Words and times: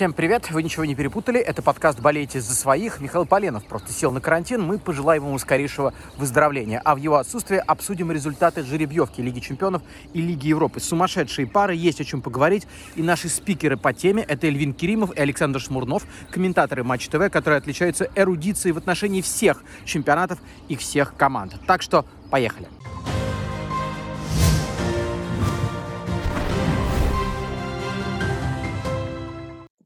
Всем 0.00 0.14
привет, 0.14 0.50
вы 0.50 0.62
ничего 0.62 0.86
не 0.86 0.94
перепутали, 0.94 1.38
это 1.38 1.60
подкаст 1.60 2.00
«Болейте 2.00 2.40
за 2.40 2.54
своих». 2.54 3.00
Михаил 3.00 3.26
Поленов 3.26 3.66
просто 3.66 3.92
сел 3.92 4.10
на 4.10 4.22
карантин, 4.22 4.62
мы 4.62 4.78
пожелаем 4.78 5.26
ему 5.26 5.38
скорейшего 5.38 5.92
выздоровления. 6.16 6.80
А 6.86 6.94
в 6.94 6.96
его 6.96 7.16
отсутствие 7.16 7.60
обсудим 7.60 8.10
результаты 8.10 8.64
жеребьевки 8.64 9.20
Лиги 9.20 9.40
Чемпионов 9.40 9.82
и 10.14 10.22
Лиги 10.22 10.48
Европы. 10.48 10.80
Сумасшедшие 10.80 11.46
пары, 11.46 11.74
есть 11.74 12.00
о 12.00 12.04
чем 12.06 12.22
поговорить. 12.22 12.66
И 12.96 13.02
наши 13.02 13.28
спикеры 13.28 13.76
по 13.76 13.92
теме– 13.92 14.22
это 14.26 14.46
Эльвин 14.46 14.72
Керимов 14.72 15.14
и 15.14 15.20
Александр 15.20 15.60
Шмурнов, 15.60 16.06
комментаторы 16.30 16.82
Матч 16.82 17.08
ТВ, 17.08 17.30
которые 17.30 17.58
отличаются 17.58 18.08
эрудицией 18.14 18.72
в 18.72 18.78
отношении 18.78 19.20
всех 19.20 19.62
чемпионатов 19.84 20.38
и 20.68 20.76
всех 20.76 21.14
команд. 21.14 21.56
Так 21.66 21.82
что 21.82 22.06
поехали. 22.30 22.68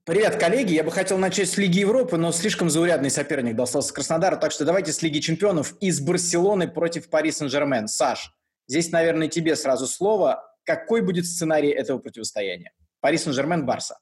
Привет, 0.07 0.37
коллеги. 0.37 0.75
Я 0.75 0.85
бы 0.85 0.91
хотел 0.91 1.17
начать 1.17 1.49
с 1.49 1.57
Лиги 1.57 1.79
Европы, 1.79 2.19
но 2.19 2.31
слишком 2.31 2.69
заурядный 2.69 3.09
соперник 3.09 3.57
достался 3.57 3.95
Краснодару, 3.95 4.39
так 4.39 4.53
что 4.53 4.67
давайте 4.67 4.93
с 4.93 5.01
Лиги 5.01 5.19
Чемпионов 5.19 5.75
из 5.81 5.99
Барселоны 5.99 6.69
против 6.69 7.09
Пари 7.09 7.33
Сен-Жермен. 7.33 7.89
Саш, 7.89 8.31
здесь, 8.67 8.93
наверное, 8.93 9.29
тебе 9.29 9.57
сразу 9.57 9.87
слово. 9.87 10.47
Какой 10.65 11.01
будет 11.01 11.25
сценарий 11.25 11.71
этого 11.71 11.97
противостояния? 12.01 12.75
Пари 13.01 13.17
Сен-Жермен, 13.17 13.65
Барса. 13.65 13.99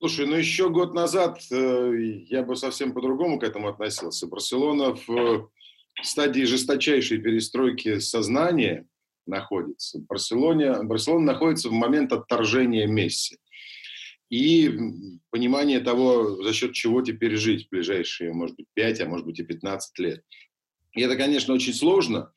Слушай, 0.00 0.26
ну 0.26 0.36
еще 0.36 0.68
год 0.68 0.92
назад 0.92 1.40
э, 1.50 1.92
я 2.28 2.42
бы 2.42 2.54
совсем 2.54 2.92
по-другому 2.92 3.38
к 3.38 3.42
этому 3.42 3.68
относился. 3.68 4.26
Барселона 4.26 4.94
в 4.94 5.10
э, 5.10 5.46
стадии 6.02 6.42
жесточайшей 6.42 7.16
перестройки 7.16 8.00
сознания 8.00 8.86
находится. 9.26 9.98
Барселона, 9.98 10.84
Барселона 10.84 11.32
находится 11.32 11.70
в 11.70 11.72
момент 11.72 12.12
отторжения 12.12 12.86
Месси 12.86 13.38
и 14.32 14.70
понимание 15.28 15.78
того, 15.80 16.42
за 16.42 16.54
счет 16.54 16.72
чего 16.72 17.02
теперь 17.02 17.36
жить 17.36 17.66
в 17.66 17.70
ближайшие, 17.70 18.32
может 18.32 18.56
быть, 18.56 18.64
5, 18.72 19.02
а 19.02 19.06
может 19.06 19.26
быть 19.26 19.38
и 19.38 19.42
15 19.42 19.98
лет. 19.98 20.24
И 20.94 21.02
это, 21.02 21.16
конечно, 21.16 21.52
очень 21.52 21.74
сложно. 21.74 22.32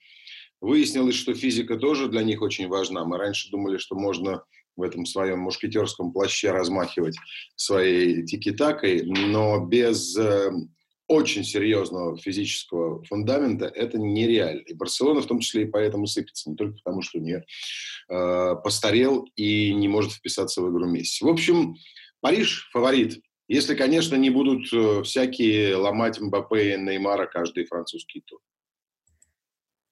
Выяснилось, 0.59 1.15
что 1.15 1.33
физика 1.33 1.77
тоже 1.77 2.09
для 2.09 2.23
них 2.23 2.41
очень 2.41 2.67
важна. 2.67 3.05
Мы 3.05 3.17
раньше 3.17 3.49
думали, 3.49 3.77
что 3.77 3.95
можно 3.95 4.43
в 4.75 4.81
этом 4.81 5.05
своем 5.05 5.39
мушкетерском 5.39 6.11
плаще 6.11 6.51
размахивать 6.51 7.15
своей 7.55 8.25
тики-такой, 8.25 9.03
но 9.05 9.65
без 9.65 10.17
э, 10.17 10.51
очень 11.07 11.43
серьезного 11.43 12.17
физического 12.17 13.03
фундамента 13.03 13.65
это 13.65 13.97
нереально. 13.97 14.61
И 14.61 14.73
Барселона 14.73 15.21
в 15.21 15.27
том 15.27 15.39
числе 15.39 15.63
и 15.63 15.67
поэтому 15.67 16.07
сыпется, 16.07 16.49
не 16.49 16.55
только 16.55 16.77
потому, 16.77 17.01
что 17.01 17.19
не 17.19 17.43
э, 18.09 18.55
постарел 18.63 19.27
и 19.35 19.73
не 19.73 19.87
может 19.87 20.13
вписаться 20.13 20.61
в 20.61 20.71
игру 20.71 20.85
Месси. 20.87 21.23
В 21.23 21.29
общем, 21.29 21.75
Париж 22.21 22.69
фаворит. 22.71 23.21
Если, 23.47 23.75
конечно, 23.75 24.15
не 24.15 24.31
будут 24.31 24.73
э, 24.73 25.03
всякие 25.03 25.75
ломать 25.75 26.19
Мбаппе 26.19 26.73
и 26.73 26.77
Неймара 26.77 27.27
каждый 27.27 27.65
французский 27.65 28.21
тур. 28.25 28.39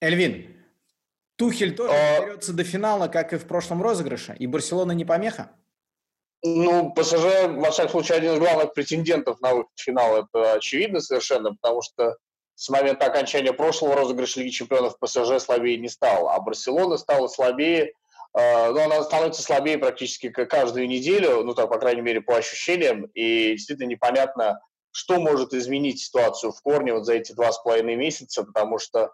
Эльвин, 0.02 0.48
Тухель 1.36 1.76
тоже 1.76 1.94
а... 1.94 2.26
берется 2.26 2.54
до 2.54 2.64
финала, 2.64 3.08
как 3.08 3.34
и 3.34 3.38
в 3.38 3.46
прошлом 3.46 3.82
розыгрыше, 3.82 4.36
и 4.38 4.48
Барселона 4.48 4.92
не 4.94 5.06
помеха? 5.06 5.52
Ну, 6.46 6.92
ПСЖ, 6.94 7.48
во 7.48 7.72
всяком 7.72 7.92
случае, 7.92 8.18
один 8.18 8.34
из 8.34 8.40
главных 8.40 8.74
претендентов 8.74 9.40
на 9.40 9.54
выход 9.54 9.72
в 9.76 9.82
финал. 9.82 10.18
Это 10.18 10.54
очевидно 10.54 11.00
совершенно, 11.00 11.56
потому 11.56 11.82
что 11.82 12.18
с 12.56 12.70
момента 12.70 13.06
окончания 13.06 13.54
прошлого 13.54 13.96
розыгрыша 13.96 14.42
Лиги 14.42 14.50
Чемпионов 14.50 15.00
ПСЖ 15.00 15.40
слабее 15.40 15.78
не 15.78 15.88
стал, 15.88 16.28
а 16.28 16.40
Барселона 16.42 16.98
стала 16.98 17.28
слабее. 17.28 17.94
Э, 18.38 18.72
ну, 18.72 18.82
она 18.82 19.04
становится 19.04 19.42
слабее 19.42 19.78
практически 19.78 20.30
каждую 20.30 20.90
неделю, 20.90 21.44
ну, 21.44 21.54
так, 21.54 21.70
по 21.70 21.80
крайней 21.80 22.02
мере, 22.02 22.20
по 22.20 22.36
ощущениям, 22.36 23.06
и 23.14 23.54
действительно 23.54 23.88
непонятно, 23.88 24.60
что 24.92 25.22
может 25.22 25.54
изменить 25.54 26.02
ситуацию 26.02 26.52
в 26.52 26.62
корне 26.62 26.94
вот 26.94 27.06
за 27.06 27.14
эти 27.14 27.32
два 27.32 27.54
с 27.54 27.60
половиной 27.60 27.96
месяца, 27.96 28.44
потому 28.44 28.80
что 28.80 29.12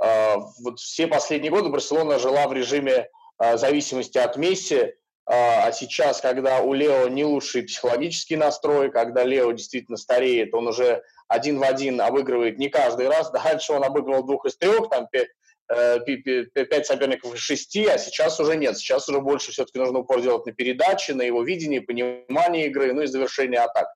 э, 0.00 0.34
вот 0.62 0.78
все 0.78 1.08
последние 1.08 1.50
годы 1.50 1.68
Барселона 1.68 2.20
жила 2.20 2.46
в 2.46 2.52
режиме 2.52 3.08
э, 3.38 3.56
зависимости 3.56 4.18
от 4.18 4.36
Месси, 4.36 4.94
а, 5.26 5.66
а 5.66 5.72
сейчас, 5.72 6.20
когда 6.20 6.60
у 6.60 6.74
Лео 6.74 7.08
не 7.08 7.24
лучший 7.24 7.62
психологический 7.62 8.36
настрой, 8.36 8.90
когда 8.90 9.24
Лео 9.24 9.52
действительно 9.52 9.96
стареет, 9.96 10.54
он 10.54 10.68
уже 10.68 11.02
один 11.28 11.58
в 11.58 11.62
один 11.62 12.00
обыгрывает 12.00 12.58
не 12.58 12.68
каждый 12.68 13.08
раз. 13.08 13.32
Раньше 13.44 13.72
он 13.72 13.84
обыгрывал 13.84 14.24
двух 14.24 14.44
из 14.44 14.56
трех, 14.56 14.90
там 14.90 15.08
э, 15.12 16.00
пять 16.04 16.86
соперников 16.86 17.34
из 17.34 17.40
шести, 17.40 17.86
а 17.86 17.96
сейчас 17.96 18.38
уже 18.38 18.56
нет. 18.56 18.76
Сейчас 18.76 19.08
уже 19.08 19.20
больше 19.20 19.50
все-таки 19.50 19.78
нужно 19.78 20.00
упор 20.00 20.20
делать 20.20 20.44
на 20.44 20.52
передаче, 20.52 21.14
на 21.14 21.22
его 21.22 21.42
видении, 21.42 21.78
понимании 21.78 22.66
игры, 22.66 22.92
ну 22.92 23.02
и 23.02 23.06
завершение 23.06 23.60
атак. 23.60 23.88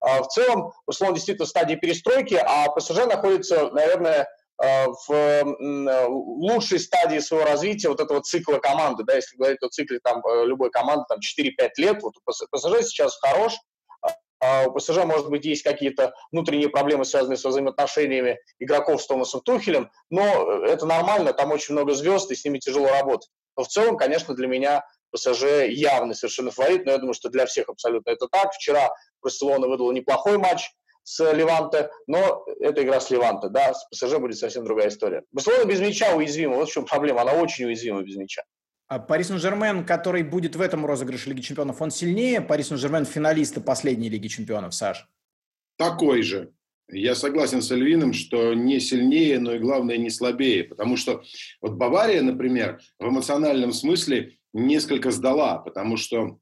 А 0.00 0.20
в 0.22 0.28
целом, 0.28 0.72
Барселона 0.84 1.14
действительно 1.14 1.46
в 1.46 1.50
стадии 1.50 1.76
перестройки, 1.76 2.34
а 2.34 2.68
ПСЖ 2.70 3.06
находится, 3.06 3.70
наверное, 3.70 4.28
в 4.62 5.12
э, 5.12 6.06
лучшей 6.06 6.78
стадии 6.78 7.18
своего 7.18 7.44
развития 7.44 7.88
вот 7.88 8.00
этого 8.00 8.22
цикла 8.22 8.58
команды, 8.58 9.02
да, 9.02 9.16
если 9.16 9.36
говорить 9.36 9.62
о 9.62 9.68
цикле 9.68 9.98
там 9.98 10.24
э, 10.24 10.46
любой 10.46 10.70
команды, 10.70 11.04
там 11.08 11.18
4-5 11.18 11.70
лет, 11.78 12.02
вот 12.02 12.14
ПСЖ 12.24 12.86
сейчас 12.86 13.18
хорош, 13.18 13.54
а 14.40 14.66
у 14.66 14.72
ПСЖ, 14.72 15.04
может 15.04 15.30
быть, 15.30 15.44
есть 15.44 15.62
какие-то 15.62 16.14
внутренние 16.30 16.68
проблемы, 16.68 17.04
связанные 17.04 17.36
с 17.36 17.44
взаимоотношениями 17.44 18.38
игроков 18.60 19.02
с 19.02 19.06
Томасом 19.06 19.40
Тухелем, 19.40 19.90
но 20.10 20.64
это 20.64 20.86
нормально, 20.86 21.32
там 21.32 21.50
очень 21.50 21.74
много 21.74 21.94
звезд, 21.94 22.30
и 22.30 22.36
с 22.36 22.44
ними 22.44 22.58
тяжело 22.58 22.88
работать. 22.88 23.30
Но 23.56 23.64
в 23.64 23.68
целом, 23.68 23.96
конечно, 23.96 24.34
для 24.34 24.46
меня 24.46 24.84
ПСЖ 25.12 25.66
явный 25.68 26.14
совершенно 26.14 26.50
фаворит, 26.52 26.86
но 26.86 26.92
я 26.92 26.98
думаю, 26.98 27.14
что 27.14 27.28
для 27.28 27.46
всех 27.46 27.68
абсолютно 27.68 28.10
это 28.10 28.28
так. 28.28 28.52
Вчера 28.54 28.90
Барселона 29.22 29.68
выдала 29.68 29.92
неплохой 29.92 30.38
матч, 30.38 30.70
с 31.04 31.32
Леванте, 31.32 31.90
но 32.06 32.44
это 32.60 32.82
игра 32.82 33.00
с 33.00 33.10
Леванте, 33.10 33.48
да, 33.48 33.74
с 33.74 33.86
ПСЖ 33.90 34.18
будет 34.18 34.38
совсем 34.38 34.64
другая 34.64 34.88
история. 34.88 35.24
Барселона 35.32 35.64
без 35.64 35.80
мяча 35.80 36.14
уязвима, 36.14 36.56
вот 36.56 36.68
в 36.68 36.72
чем 36.72 36.84
проблема, 36.84 37.22
она 37.22 37.32
очень 37.32 37.66
уязвима 37.66 38.02
без 38.02 38.16
мяча. 38.16 38.42
А 38.88 38.98
Пари 38.98 39.24
Сен-Жермен, 39.24 39.86
который 39.86 40.22
будет 40.22 40.54
в 40.54 40.60
этом 40.60 40.84
розыгрыше 40.84 41.30
Лиги 41.30 41.40
Чемпионов, 41.40 41.80
он 41.80 41.90
сильнее? 41.90 42.40
Пари 42.42 42.62
Сен-Жермен 42.62 43.06
финалиста 43.06 43.60
последней 43.60 44.10
Лиги 44.10 44.28
Чемпионов, 44.28 44.74
Саш? 44.74 45.08
Такой 45.78 46.22
же. 46.22 46.52
Я 46.90 47.14
согласен 47.14 47.62
с 47.62 47.70
Эльвином, 47.70 48.12
что 48.12 48.52
не 48.52 48.78
сильнее, 48.80 49.38
но 49.38 49.54
и 49.54 49.58
главное 49.58 49.96
не 49.96 50.10
слабее, 50.10 50.64
потому 50.64 50.98
что 50.98 51.22
вот 51.62 51.72
Бавария, 51.72 52.20
например, 52.22 52.80
в 52.98 53.08
эмоциональном 53.08 53.72
смысле 53.72 54.36
несколько 54.52 55.10
сдала, 55.10 55.56
потому 55.58 55.96
что 55.96 56.38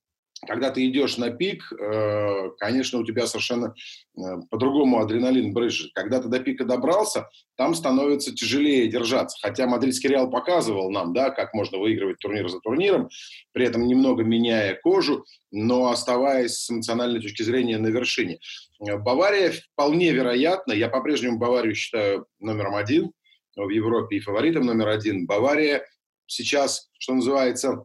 когда 0.46 0.70
ты 0.70 0.88
идешь 0.88 1.18
на 1.18 1.30
пик, 1.30 1.70
э, 1.72 2.50
конечно, 2.58 2.98
у 2.98 3.04
тебя 3.04 3.26
совершенно 3.26 3.74
э, 4.16 4.20
по-другому 4.50 5.00
адреналин 5.00 5.52
брызжет. 5.52 5.92
Когда 5.94 6.20
ты 6.20 6.28
до 6.28 6.40
пика 6.40 6.64
добрался, 6.64 7.28
там 7.56 7.74
становится 7.74 8.34
тяжелее 8.34 8.88
держаться. 8.88 9.36
Хотя 9.42 9.66
мадридский 9.66 10.08
Реал 10.08 10.30
показывал 10.30 10.90
нам, 10.90 11.12
да, 11.12 11.30
как 11.30 11.52
можно 11.52 11.78
выигрывать 11.78 12.18
турнир 12.18 12.48
за 12.48 12.60
турниром, 12.60 13.10
при 13.52 13.66
этом 13.66 13.86
немного 13.86 14.22
меняя 14.22 14.74
кожу, 14.82 15.26
но 15.50 15.90
оставаясь 15.90 16.56
с 16.56 16.70
эмоциональной 16.70 17.20
точки 17.20 17.42
зрения 17.42 17.76
на 17.76 17.88
вершине. 17.88 18.38
Э, 18.86 18.96
Бавария 18.96 19.52
вполне 19.72 20.10
вероятно, 20.12 20.72
я 20.72 20.88
по-прежнему 20.88 21.38
Баварию 21.38 21.74
считаю 21.74 22.26
номером 22.38 22.76
один 22.76 23.12
в 23.56 23.68
Европе 23.68 24.16
и 24.16 24.20
фаворитом 24.20 24.64
номер 24.64 24.88
один. 24.88 25.26
Бавария 25.26 25.84
сейчас, 26.26 26.88
что 26.98 27.14
называется, 27.14 27.84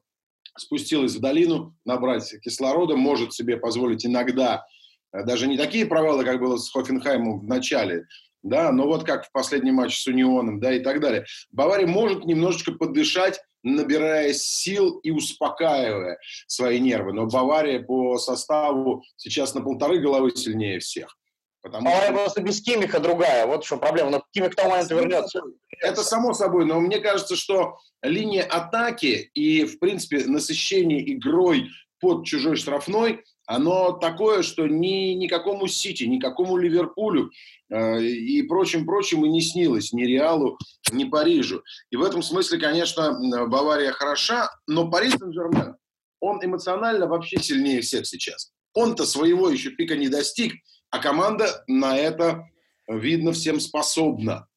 спустилась 0.58 1.16
в 1.16 1.22
долину 1.22 1.76
набрать 1.86 2.34
кислорода, 2.42 2.96
может 2.96 3.34
себе 3.34 3.58
позволить 3.58 4.06
иногда 4.06 4.66
э, 5.14 5.24
даже 5.24 5.48
не 5.48 5.58
такие 5.58 5.86
провалы, 5.86 6.24
как 6.24 6.40
было 6.40 6.58
с 6.58 6.70
Хофенхаймом 6.72 7.40
в 7.40 7.44
начале, 7.44 8.06
да, 8.46 8.72
но 8.72 8.86
вот 8.86 9.04
как 9.04 9.26
в 9.26 9.32
последнем 9.32 9.76
матче 9.76 9.98
с 9.98 10.08
Унионом, 10.08 10.60
да, 10.60 10.72
и 10.72 10.80
так 10.80 11.00
далее. 11.00 11.26
Бавария 11.52 11.88
может 11.88 12.26
немножечко 12.26 12.74
подышать, 12.74 13.42
набирая 13.64 14.34
сил 14.34 15.00
и 15.00 15.10
успокаивая 15.10 16.20
свои 16.46 16.79
нервы. 16.79 17.14
Но 17.14 17.26
Бавария 17.26 17.82
по 17.82 18.20
составу 18.20 19.03
сейчас 19.18 19.56
на 19.56 19.62
полторы 19.62 20.00
головы 20.00 20.32
сильнее 20.35 20.78
всех. 20.78 21.18
Потому 21.66 21.85
Бавария 21.85 22.09
что... 22.09 22.14
просто 22.14 22.41
без 22.44 22.62
Кимиха 22.62 23.00
другая. 23.00 23.47
Вот 23.47 23.66
чем 23.66 23.79
проблема. 23.79 24.12
Но 24.12 24.23
Кимих 24.32 24.52
к 24.52 24.56
тому 24.56 24.70
моменту 24.70 24.96
вернется. 24.96 25.41
Это 25.82 26.03
само 26.03 26.35
собой, 26.35 26.64
но 26.64 26.79
мне 26.79 27.00
кажется, 27.00 27.35
что 27.35 27.79
линия 28.03 28.44
атаки 28.44 29.32
и, 29.34 29.66
в 29.66 29.79
принципе, 29.79 30.26
насыщение 30.26 31.12
игрой 31.14 31.70
под 32.00 32.23
чужой 32.23 32.56
штрафной, 32.56 33.23
оно 33.47 33.94
такое, 33.94 34.44
что 34.44 34.67
ни 34.67 35.14
никакому 35.16 35.67
Сити, 35.67 36.03
никакому 36.03 36.58
Ливерпулю 36.58 37.32
э, 37.72 38.02
и 38.03 38.44
прочим-прочим 38.44 39.26
и 39.26 39.29
не 39.29 39.41
снилось, 39.41 39.91
ни 39.91 40.03
Реалу, 40.03 40.59
ни 40.91 41.06
Парижу. 41.06 41.64
И 41.90 41.96
в 41.96 42.03
этом 42.03 42.22
смысле, 42.22 42.59
конечно, 42.59 43.20
Бавария 43.47 43.91
хороша, 43.91 44.52
но 44.67 44.90
Париж 44.91 45.14
Сен-Жермен, 45.14 45.76
он 46.20 46.46
эмоционально 46.46 47.08
вообще 47.08 47.40
сильнее 47.40 47.82
всех 47.82 48.06
сейчас. 48.06 48.52
Он-то 48.76 49.06
своего 49.06 49.50
еще 49.50 49.72
пика 49.72 49.96
не 49.96 50.09
достиг, 50.09 50.53
а 50.96 51.00
команда 51.00 51.64
на 51.68 51.97
это, 51.97 52.47
видно, 52.88 53.34
всем 53.34 53.59
способна. 53.59 54.47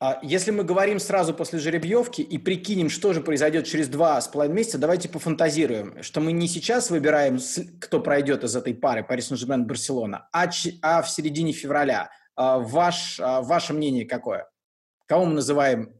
А 0.00 0.18
если 0.22 0.50
мы 0.50 0.64
говорим 0.64 0.98
сразу 0.98 1.34
после 1.34 1.58
жеребьевки 1.58 2.22
и 2.22 2.38
прикинем, 2.38 2.88
что 2.88 3.12
же 3.12 3.20
произойдет 3.20 3.66
через 3.66 3.88
два 3.88 4.18
с 4.20 4.26
половиной 4.26 4.56
месяца, 4.56 4.78
давайте 4.78 5.10
пофантазируем, 5.10 6.02
что 6.02 6.20
мы 6.20 6.32
не 6.32 6.48
сейчас 6.48 6.90
выбираем, 6.90 7.38
кто 7.80 8.00
пройдет 8.00 8.44
из 8.44 8.56
этой 8.56 8.74
пары 8.74 9.04
Парис 9.04 9.28
Сен-Жермен 9.28 9.66
Барселона, 9.66 10.28
а, 10.32 10.48
а 10.82 11.02
в 11.02 11.10
середине 11.10 11.52
февраля. 11.52 12.10
А 12.34 12.58
ваш, 12.58 13.20
а 13.20 13.42
ваше 13.42 13.74
мнение 13.74 14.06
какое? 14.06 14.48
Кого 15.06 15.26
мы 15.26 15.34
называем 15.34 15.94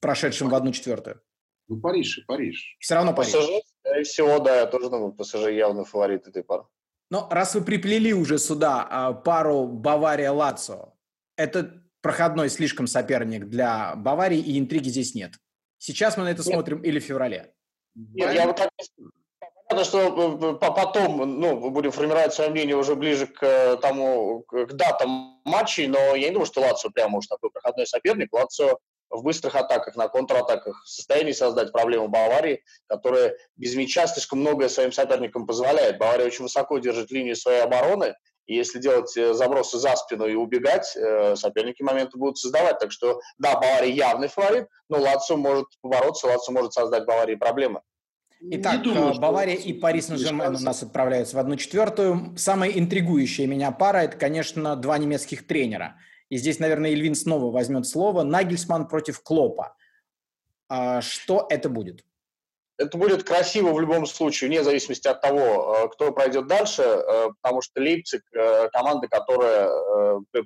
прошедшим 0.00 0.50
в 0.50 0.54
одну 0.54 0.72
четвертую? 0.72 1.20
Ну, 1.68 1.80
Париж 1.80 2.18
и 2.18 2.24
Париж. 2.26 2.76
Все 2.78 2.94
равно 2.96 3.14
Париж. 3.14 3.32
ПСЖ, 3.32 3.48
скорее 3.80 4.04
всего, 4.04 4.38
да, 4.40 4.56
я 4.60 4.66
тоже 4.66 4.90
думаю, 4.90 5.12
ПСЖ 5.12 5.48
явно 5.48 5.84
фаворит 5.84 6.28
этой 6.28 6.44
пары. 6.44 6.64
Но 7.10 7.28
раз 7.30 7.54
вы 7.54 7.62
приплели 7.62 8.14
уже 8.14 8.38
сюда 8.38 8.86
а, 8.88 9.12
пару 9.12 9.66
Бавария-Лацо, 9.66 10.92
это 11.36 11.82
проходной 12.02 12.48
слишком 12.48 12.86
соперник 12.86 13.46
для 13.46 13.94
Баварии, 13.96 14.38
и 14.38 14.58
интриги 14.58 14.88
здесь 14.88 15.14
нет. 15.14 15.32
Сейчас 15.78 16.16
мы 16.16 16.24
на 16.24 16.28
это 16.28 16.42
нет. 16.42 16.52
смотрим 16.52 16.82
или 16.82 17.00
в 17.00 17.04
феврале? 17.04 17.52
Нет, 17.94 18.32
я 18.32 18.46
вот 18.46 18.56
так 18.56 18.70
Понятно, 19.68 19.84
что 19.84 20.54
потом 20.54 21.40
ну, 21.40 21.70
будем 21.70 21.92
формировать 21.92 22.34
свое 22.34 22.50
мнение 22.50 22.74
уже 22.74 22.96
ближе 22.96 23.28
к 23.28 23.40
э, 23.40 23.76
тому, 23.76 24.42
к 24.42 24.72
датам 24.72 25.40
матчей, 25.44 25.86
но 25.86 26.16
я 26.16 26.26
не 26.26 26.32
думаю, 26.32 26.46
что 26.46 26.60
Лацио 26.60 26.90
прямо 26.90 27.18
уж 27.18 27.28
такой 27.28 27.52
проходной 27.52 27.86
соперник. 27.86 28.32
Лацио 28.32 28.80
в 29.10 29.22
быстрых 29.22 29.54
атаках, 29.56 29.96
на 29.96 30.08
контратаках 30.08 30.82
в 30.84 30.88
состоянии 30.88 31.32
создать 31.32 31.72
проблему 31.72 32.08
Баварии, 32.08 32.62
которая 32.86 33.36
без 33.56 33.74
мяча 33.74 34.06
слишком 34.06 34.40
многое 34.40 34.68
своим 34.68 34.92
соперникам 34.92 35.46
позволяет. 35.46 35.98
Бавария 35.98 36.26
очень 36.26 36.44
высоко 36.44 36.78
держит 36.78 37.10
линию 37.10 37.36
своей 37.36 37.60
обороны, 37.60 38.14
и 38.46 38.54
если 38.54 38.80
делать 38.80 39.16
э, 39.16 39.34
забросы 39.34 39.78
за 39.78 39.94
спину 39.96 40.26
и 40.26 40.34
убегать, 40.34 40.96
э, 40.96 41.36
соперники 41.36 41.82
моменты 41.82 42.18
будут 42.18 42.38
создавать. 42.38 42.78
Так 42.78 42.90
что, 42.90 43.20
да, 43.38 43.54
Бавария 43.54 43.92
явный 43.92 44.28
фаворит, 44.28 44.66
но 44.88 44.98
Лацио 44.98 45.36
может 45.36 45.66
побороться, 45.80 46.26
Лацио 46.26 46.52
может 46.52 46.72
создать 46.72 47.04
Баварии 47.04 47.36
проблемы. 47.36 47.82
Итак, 48.42 48.82
думаю, 48.82 49.20
Бавария 49.20 49.54
и 49.54 49.72
Пари 49.74 50.00
Сен-Жермен 50.00 50.56
у 50.56 50.60
нас 50.60 50.82
отправляются 50.82 51.36
в 51.36 51.38
одну 51.38 51.56
четвертую. 51.56 52.34
Самая 52.38 52.70
интригующая 52.70 53.46
меня 53.46 53.70
пара– 53.70 53.98
это, 53.98 54.16
конечно, 54.16 54.76
два 54.76 54.96
немецких 54.96 55.46
тренера. 55.46 55.96
И 56.30 56.36
здесь, 56.36 56.58
наверное, 56.58 56.90
Ильвин 56.90 57.14
снова 57.14 57.52
возьмет 57.52 57.86
слово. 57.86 58.22
Нагельсман 58.22 58.88
против 58.88 59.22
Клопа. 59.22 59.76
А 60.68 61.02
что 61.02 61.46
это 61.50 61.68
будет? 61.68 62.04
Это 62.78 62.96
будет 62.96 63.24
красиво 63.24 63.72
в 63.72 63.80
любом 63.80 64.06
случае, 64.06 64.48
вне 64.48 64.64
зависимости 64.64 65.06
от 65.06 65.20
того, 65.20 65.84
э, 65.84 65.88
кто 65.90 66.12
пройдет 66.12 66.46
дальше, 66.46 66.82
э, 66.82 67.28
потому 67.42 67.60
что 67.60 67.78
Лейпциг– 67.78 68.22
команда, 68.72 69.06
которая 69.08 69.68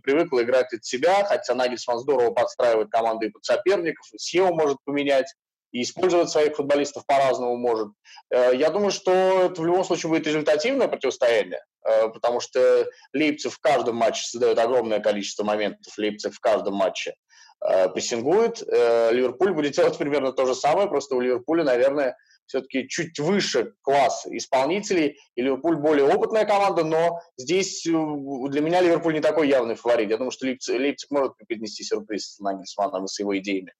привыкла 0.02 0.42
играть 0.42 0.72
от 0.72 0.84
себя, 0.84 1.24
хотя 1.26 1.54
Нагельсман 1.54 2.00
здорово 2.00 2.32
подстраивает 2.32 2.90
команды 2.90 3.26
и 3.26 3.30
под 3.30 3.44
соперников, 3.44 4.06
и 4.12 4.18
схему 4.18 4.52
может 4.52 4.78
поменять 4.84 5.32
и 5.74 5.82
использовать 5.82 6.30
своих 6.30 6.54
футболистов 6.54 7.04
по-разному 7.04 7.56
может. 7.56 7.88
Э, 8.30 8.52
я 8.54 8.70
думаю, 8.70 8.92
что 8.92 9.10
это 9.46 9.60
в 9.60 9.66
любом 9.66 9.84
случае 9.84 10.08
будет 10.08 10.26
результативное 10.26 10.86
противостояние, 10.86 11.62
э, 11.84 12.08
потому 12.08 12.38
что 12.38 12.86
Лейпциг 13.12 13.52
в 13.52 13.60
каждом 13.60 13.96
матче 13.96 14.22
создает 14.24 14.58
огромное 14.58 15.00
количество 15.00 15.42
моментов, 15.42 15.92
Лейпциг 15.98 16.32
в 16.32 16.38
каждом 16.38 16.74
матче 16.74 17.14
э, 17.60 17.88
прессингует. 17.88 18.62
Ливерпуль 18.62 19.52
будет 19.52 19.72
делать 19.72 19.98
примерно 19.98 20.32
то 20.32 20.46
же 20.46 20.54
самое, 20.54 20.88
просто 20.88 21.16
у 21.16 21.20
Ливерпуля, 21.20 21.64
наверное, 21.64 22.16
все-таки 22.46 22.86
чуть 22.86 23.18
выше 23.18 23.72
класс 23.82 24.26
исполнителей, 24.26 25.18
и 25.34 25.42
Ливерпуль 25.42 25.76
более 25.76 26.06
опытная 26.06 26.44
команда, 26.44 26.84
но 26.84 27.18
здесь 27.36 27.82
для 27.82 28.60
меня 28.60 28.80
Ливерпуль 28.80 29.14
не 29.14 29.20
такой 29.20 29.48
явный 29.48 29.74
фаворит. 29.74 30.10
Я 30.10 30.18
думаю, 30.18 30.30
что 30.30 30.46
Лейпциг, 30.46 30.78
Лейпциг 30.78 31.10
может 31.10 31.36
преподнести 31.36 31.82
сюрприз 31.82 32.34
с 32.34 32.38
Нагельсманом 32.38 33.06
и 33.06 33.08
с 33.08 33.18
его 33.18 33.36
идеями. 33.38 33.72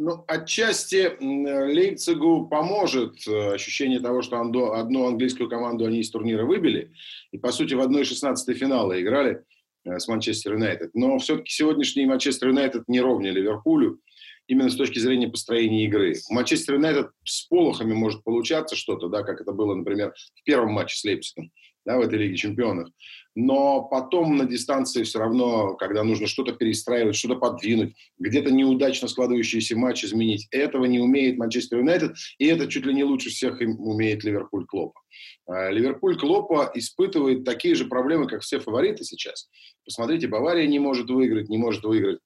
Ну, 0.00 0.24
отчасти 0.28 1.16
Лейпцигу 1.20 2.46
поможет 2.46 3.26
э, 3.26 3.54
ощущение 3.54 3.98
того, 3.98 4.22
что 4.22 4.40
одну 4.40 5.06
английскую 5.08 5.50
команду 5.50 5.86
они 5.86 5.98
из 5.98 6.10
турнира 6.10 6.44
выбили. 6.44 6.92
И, 7.32 7.38
по 7.38 7.50
сути, 7.50 7.74
в 7.74 7.80
1-16 7.80 8.54
финала 8.54 9.00
играли 9.00 9.42
э, 9.84 9.98
с 9.98 10.06
Манчестер 10.06 10.52
Юнайтед. 10.52 10.90
Но 10.94 11.18
все-таки 11.18 11.50
сегодняшний 11.50 12.06
Манчестер 12.06 12.48
Юнайтед 12.48 12.84
не 12.86 13.00
ровнее 13.00 13.32
Ливерпулю, 13.32 13.98
именно 14.46 14.70
с 14.70 14.76
точки 14.76 15.00
зрения 15.00 15.28
построения 15.28 15.84
игры. 15.86 16.14
Манчестер 16.30 16.74
Юнайтед 16.74 17.10
с 17.24 17.46
полохами 17.48 17.92
может 17.92 18.22
получаться 18.22 18.76
что-то, 18.76 19.08
да, 19.08 19.24
как 19.24 19.40
это 19.40 19.50
было, 19.50 19.74
например, 19.74 20.14
в 20.36 20.44
первом 20.44 20.74
матче 20.74 20.96
с 20.96 21.02
Лейпцигом 21.02 21.50
да, 21.84 21.98
в 21.98 22.00
этой 22.00 22.18
Лиге 22.18 22.36
Чемпионов. 22.36 22.88
Но 23.34 23.82
потом 23.82 24.36
на 24.36 24.46
дистанции 24.46 25.04
все 25.04 25.20
равно, 25.20 25.74
когда 25.74 26.02
нужно 26.02 26.26
что-то 26.26 26.52
перестраивать, 26.52 27.14
что-то 27.14 27.36
подвинуть, 27.36 27.94
где-то 28.18 28.50
неудачно 28.50 29.06
складывающийся 29.06 29.76
матч 29.76 30.04
изменить, 30.04 30.48
этого 30.50 30.86
не 30.86 30.98
умеет 30.98 31.38
Манчестер 31.38 31.78
Юнайтед, 31.78 32.16
и 32.38 32.46
это 32.46 32.66
чуть 32.66 32.84
ли 32.84 32.94
не 32.94 33.04
лучше 33.04 33.30
всех 33.30 33.60
умеет 33.60 34.24
Ливерпуль 34.24 34.66
Клопа. 34.66 35.00
А, 35.46 35.70
Ливерпуль 35.70 36.18
Клопа 36.18 36.70
испытывает 36.74 37.44
такие 37.44 37.74
же 37.74 37.84
проблемы, 37.84 38.26
как 38.26 38.42
все 38.42 38.58
фавориты 38.58 39.04
сейчас. 39.04 39.48
Посмотрите, 39.84 40.26
Бавария 40.26 40.66
не 40.66 40.78
может 40.78 41.08
выиграть, 41.08 41.48
не 41.48 41.58
может 41.58 41.84
выиграть 41.84 42.18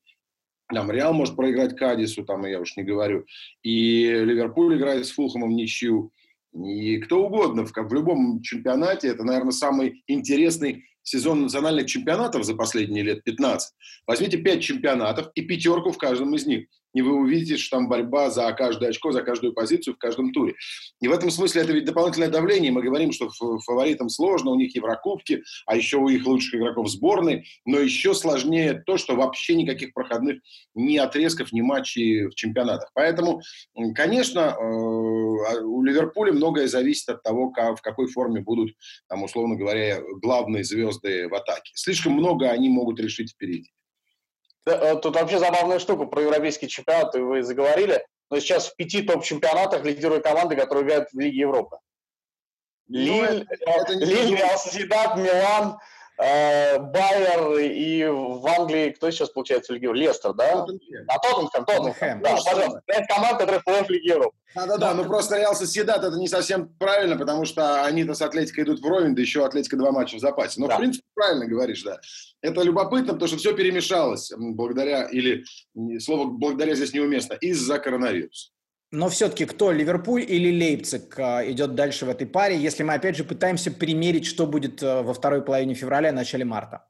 там 0.72 0.90
Реал 0.90 1.12
может 1.12 1.36
проиграть 1.36 1.76
Кадису, 1.76 2.24
там 2.24 2.46
я 2.46 2.60
уж 2.60 2.76
не 2.76 2.82
говорю. 2.82 3.26
И 3.62 4.04
Ливерпуль 4.06 4.76
играет 4.76 5.06
с 5.06 5.10
Фулхэмом 5.10 5.50
в 5.50 5.52
ничью. 5.52 6.12
И 6.54 6.98
кто 6.98 7.24
угодно 7.24 7.64
в, 7.64 7.72
в 7.72 7.92
любом 7.94 8.42
чемпионате, 8.42 9.08
это, 9.08 9.24
наверное, 9.24 9.52
самый 9.52 10.02
интересный 10.06 10.84
сезон 11.02 11.42
национальных 11.42 11.86
чемпионатов 11.86 12.44
за 12.44 12.54
последние 12.54 13.02
лет 13.02 13.24
15. 13.24 13.74
Возьмите 14.06 14.38
5 14.38 14.62
чемпионатов 14.62 15.30
и 15.34 15.42
пятерку 15.42 15.92
в 15.92 15.98
каждом 15.98 16.34
из 16.34 16.46
них 16.46 16.66
и 16.94 17.02
вы 17.02 17.14
увидите, 17.14 17.56
что 17.56 17.76
там 17.76 17.88
борьба 17.88 18.30
за 18.30 18.50
каждое 18.52 18.90
очко, 18.90 19.12
за 19.12 19.22
каждую 19.22 19.52
позицию 19.52 19.94
в 19.94 19.98
каждом 19.98 20.32
туре. 20.32 20.54
И 21.00 21.08
в 21.08 21.12
этом 21.12 21.30
смысле 21.30 21.62
это 21.62 21.72
ведь 21.72 21.84
дополнительное 21.84 22.28
давление. 22.28 22.72
Мы 22.72 22.82
говорим, 22.82 23.12
что 23.12 23.30
фаворитам 23.30 24.08
сложно, 24.08 24.50
у 24.50 24.56
них 24.56 24.74
Еврокубки, 24.74 25.42
а 25.66 25.76
еще 25.76 25.96
у 25.96 26.08
их 26.08 26.26
лучших 26.26 26.54
игроков 26.54 26.90
сборной. 26.90 27.46
Но 27.64 27.78
еще 27.78 28.14
сложнее 28.14 28.82
то, 28.86 28.96
что 28.96 29.16
вообще 29.16 29.54
никаких 29.54 29.94
проходных 29.94 30.40
ни 30.74 30.96
отрезков, 30.96 31.52
ни 31.52 31.60
матчей 31.60 32.26
в 32.26 32.34
чемпионатах. 32.34 32.90
Поэтому, 32.94 33.40
конечно, 33.94 34.40
э, 34.40 35.21
у 35.62 35.82
Ливерпуля 35.82 36.32
многое 36.32 36.66
зависит 36.66 37.08
от 37.08 37.22
того, 37.22 37.50
как, 37.50 37.78
в 37.78 37.82
какой 37.82 38.06
форме 38.08 38.40
будут, 38.40 38.74
там, 39.08 39.22
условно 39.22 39.56
говоря, 39.56 40.00
главные 40.20 40.64
звезды 40.64 41.28
в 41.28 41.34
атаке. 41.34 41.72
Слишком 41.74 42.12
много 42.12 42.50
они 42.50 42.68
могут 42.68 43.00
решить 43.00 43.32
впереди. 43.32 43.72
Э, 44.66 44.96
тут 44.96 45.16
вообще 45.16 45.38
забавная 45.38 45.78
штука 45.78 46.06
про 46.06 46.22
европейский 46.22 46.68
чемпионат, 46.68 47.14
вы 47.14 47.42
заговорили. 47.42 48.04
Но 48.30 48.40
сейчас 48.40 48.68
в 48.68 48.76
пяти 48.76 49.02
топ-чемпионатах 49.02 49.84
лидируют 49.84 50.24
команды, 50.24 50.56
которые 50.56 50.84
играют 50.84 51.08
в 51.12 51.18
Лиге 51.18 51.40
Европы. 51.40 51.76
Ну, 52.88 52.98
Лиль, 52.98 53.46
Лиль, 53.88 54.36
Реал 54.36 54.58
Соседат, 54.58 55.16
Милан, 55.16 55.78
Байер 56.22 57.58
и 57.58 58.04
в 58.06 58.46
Англии, 58.46 58.90
кто 58.90 59.10
сейчас 59.10 59.30
получается 59.30 59.72
в 59.72 59.76
Лиге 59.76 59.92
Лестер, 59.92 60.32
да? 60.34 60.52
Тоттенхэм. 60.52 61.04
А 61.08 61.18
Тоттенхэм, 61.18 61.64
Тоттенхэм. 61.64 62.22
Да, 62.22 62.36
пожалуйста. 62.36 62.82
Пять 62.86 63.06
команд, 63.08 63.38
которые 63.38 63.60
в 63.60 63.90
Европы. 63.90 64.36
Да-да-да, 64.54 64.94
ну 64.94 65.04
просто 65.04 65.38
Реал 65.38 65.54
Соседат 65.54 66.04
это 66.04 66.16
не 66.16 66.28
совсем 66.28 66.68
правильно, 66.78 67.16
потому 67.16 67.44
что 67.44 67.84
они-то 67.84 68.14
с 68.14 68.20
Атлетикой 68.22 68.64
идут 68.64 68.80
вровень, 68.80 69.14
да 69.14 69.22
еще 69.22 69.44
Атлетика 69.44 69.76
два 69.76 69.92
матча 69.92 70.16
в 70.16 70.20
запасе. 70.20 70.60
Но, 70.60 70.68
да. 70.68 70.76
в 70.76 70.78
принципе, 70.78 71.04
правильно 71.14 71.46
говоришь, 71.46 71.82
да. 71.82 71.98
Это 72.42 72.62
любопытно, 72.62 73.14
потому 73.14 73.28
что 73.28 73.38
все 73.38 73.54
перемешалось 73.54 74.30
благодаря, 74.36 75.04
или 75.04 75.44
слово 75.98 76.26
«благодаря» 76.26 76.74
здесь 76.74 76.92
неуместно, 76.92 77.34
из-за 77.34 77.78
коронавируса. 77.78 78.50
Но 78.92 79.08
все-таки 79.08 79.46
кто, 79.46 79.72
Ливерпуль 79.72 80.20
или 80.20 80.50
Лейпциг 80.50 81.18
а, 81.18 81.42
идет 81.50 81.74
дальше 81.74 82.04
в 82.04 82.10
этой 82.10 82.26
паре, 82.26 82.58
если 82.58 82.82
мы 82.82 82.92
опять 82.92 83.16
же 83.16 83.24
пытаемся 83.24 83.70
примерить, 83.70 84.26
что 84.26 84.46
будет 84.46 84.82
э, 84.82 85.00
во 85.00 85.14
второй 85.14 85.42
половине 85.42 85.72
февраля, 85.72 86.12
начале 86.12 86.44
марта? 86.44 86.86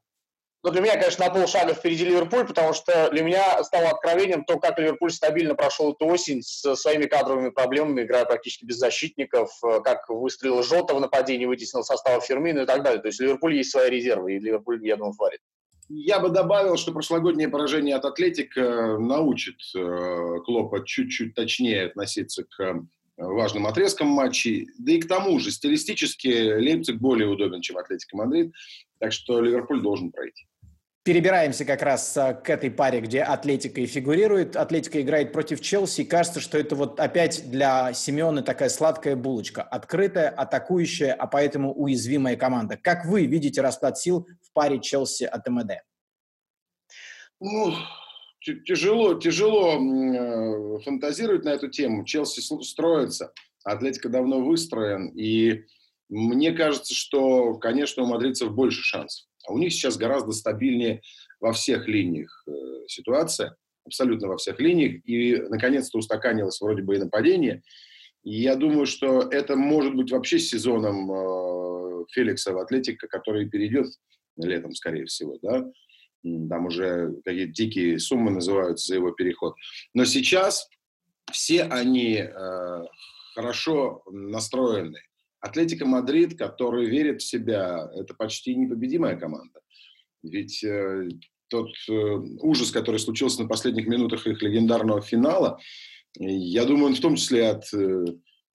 Ну, 0.63 0.71
для 0.71 0.81
меня, 0.81 0.93
конечно, 0.93 1.25
на 1.25 1.33
полшага 1.33 1.73
впереди 1.73 2.03
Ливерпуль, 2.03 2.45
потому 2.45 2.73
что 2.73 3.09
для 3.09 3.23
меня 3.23 3.63
стало 3.63 3.89
откровением 3.89 4.43
то, 4.43 4.59
как 4.59 4.79
Ливерпуль 4.79 5.11
стабильно 5.11 5.55
прошел 5.55 5.93
эту 5.93 6.05
осень 6.07 6.41
с 6.41 6.75
своими 6.75 7.05
кадровыми 7.05 7.51
проблемами, 7.51 8.03
играя 8.03 8.25
практически 8.25 8.65
без 8.65 8.75
защитников, 8.75 9.51
э, 9.63 9.79
как 9.81 10.09
выстрелил 10.09 10.61
Жота 10.61 10.95
в 10.95 10.99
нападении, 10.99 11.45
вытеснил 11.45 11.83
из 11.83 11.92
состава 11.92 12.25
Фирмино 12.25 12.61
и 12.61 12.65
так 12.65 12.83
далее. 12.83 13.01
То 13.01 13.07
есть 13.07 13.21
Ливерпуль 13.21 13.55
есть 13.55 13.71
свои 13.71 13.89
резервы, 13.89 14.33
и 14.33 14.39
Ливерпуль, 14.39 14.85
я 14.85 14.97
думаю, 14.97 15.13
фаворит. 15.13 15.39
Я 15.89 16.19
бы 16.19 16.29
добавил, 16.29 16.77
что 16.77 16.91
прошлогоднее 16.91 17.49
поражение 17.49 17.95
от 17.95 18.05
Атлетико 18.05 18.61
э, 18.61 18.97
научит 18.97 19.57
э, 19.75 20.39
Клоппа 20.45 20.85
чуть-чуть 20.85 21.35
точнее 21.35 21.87
относиться 21.87 22.45
к 22.45 22.59
э, 22.61 22.73
важным 23.17 23.67
отрезкам 23.67 24.07
матчей. 24.07 24.67
Да 24.79 24.93
и 24.93 24.99
к 24.99 25.07
тому 25.07 25.39
же, 25.39 25.51
стилистически 25.51 26.27
Лейпциг 26.27 26.97
более 26.97 27.27
удобен, 27.27 27.61
чем 27.61 27.77
Атлетико 27.77 28.15
Мадрид. 28.15 28.53
Так 28.99 29.11
что 29.11 29.41
Ливерпуль 29.41 29.81
должен 29.81 30.11
пройти. 30.11 30.47
Перебираемся 31.03 31.65
как 31.65 31.81
раз 31.81 32.15
а, 32.15 32.33
к 32.33 32.49
этой 32.49 32.71
паре, 32.71 33.01
где 33.01 33.23
Атлетика 33.23 33.81
и 33.81 33.85
фигурирует. 33.85 34.55
Атлетика 34.55 35.01
играет 35.01 35.33
против 35.33 35.59
Челси, 35.59 36.01
и 36.01 36.05
кажется, 36.05 36.39
что 36.39 36.57
это 36.57 36.77
вот 36.77 36.97
опять 36.97 37.49
для 37.51 37.91
Симеона 37.91 38.41
такая 38.41 38.69
сладкая 38.69 39.17
булочка. 39.17 39.63
Открытая, 39.63 40.29
атакующая, 40.29 41.13
а 41.13 41.27
поэтому 41.27 41.73
уязвимая 41.73 42.37
команда. 42.37 42.77
Как 42.77 43.05
вы 43.05 43.25
видите 43.25 43.59
расклад 43.59 43.97
сил 43.97 44.29
в 44.41 44.53
паре 44.53 44.79
Челси 44.79 45.25
от 45.25 45.45
МД? 45.45 45.83
Ну, 47.41 47.73
тяжело, 48.39 49.15
тяжело 49.15 49.73
э, 49.73 50.79
фантазировать 50.85 51.43
на 51.43 51.49
эту 51.49 51.67
тему. 51.67 52.05
Челси 52.05 52.39
строится, 52.63 53.33
Атлетика 53.65 54.07
давно 54.07 54.39
выстроен, 54.39 55.09
и 55.09 55.65
мне 56.07 56.53
кажется, 56.53 56.93
что, 56.93 57.55
конечно, 57.55 58.03
у 58.03 58.05
мадридцев 58.05 58.53
больше 58.53 58.83
шансов. 58.83 59.27
А 59.47 59.53
у 59.53 59.57
них 59.57 59.73
сейчас 59.73 59.97
гораздо 59.97 60.31
стабильнее 60.31 61.01
во 61.39 61.53
всех 61.53 61.87
линиях 61.87 62.43
э, 62.47 62.51
ситуация, 62.87 63.55
абсолютно 63.85 64.27
во 64.27 64.37
всех 64.37 64.59
линиях, 64.59 65.01
и 65.05 65.37
наконец-то 65.49 65.97
устаканилось 65.97 66.61
вроде 66.61 66.81
бы 66.81 66.95
и 66.95 66.99
нападение. 66.99 67.63
И 68.23 68.41
я 68.41 68.55
думаю, 68.55 68.85
что 68.85 69.21
это 69.21 69.55
может 69.55 69.95
быть 69.95 70.11
вообще 70.11 70.39
сезоном 70.39 71.11
э, 71.11 72.05
Феликса 72.11 72.53
в 72.53 72.57
Атлетика, 72.59 73.07
который 73.07 73.49
перейдет 73.49 73.87
летом, 74.37 74.73
скорее 74.73 75.05
всего, 75.05 75.37
да, 75.41 75.69
там 76.23 76.65
уже 76.65 77.15
какие-то 77.25 77.51
дикие 77.51 77.99
суммы 77.99 78.31
называются 78.31 78.87
за 78.87 78.95
его 78.95 79.11
переход. 79.11 79.55
Но 79.93 80.05
сейчас 80.05 80.69
все 81.31 81.63
они 81.63 82.15
э, 82.15 82.83
хорошо 83.35 84.03
настроены. 84.09 85.01
Атлетика 85.43 85.85
Мадрид, 85.85 86.37
который 86.37 86.85
верит 86.85 87.21
в 87.21 87.25
себя, 87.25 87.91
это 87.93 88.13
почти 88.13 88.55
непобедимая 88.55 89.17
команда. 89.17 89.59
Ведь 90.23 90.63
э, 90.63 91.09
тот 91.49 91.69
э, 91.89 91.93
ужас, 92.39 92.71
который 92.71 92.97
случился 92.97 93.41
на 93.41 93.49
последних 93.49 93.85
минутах 93.87 94.25
их 94.25 94.41
легендарного 94.41 95.01
финала, 95.01 95.59
я 96.17 96.63
думаю, 96.63 96.85
он 96.85 96.95
в 96.95 97.01
том 97.01 97.17
числе 97.17 97.49
от 97.49 97.65
э, 97.73 98.05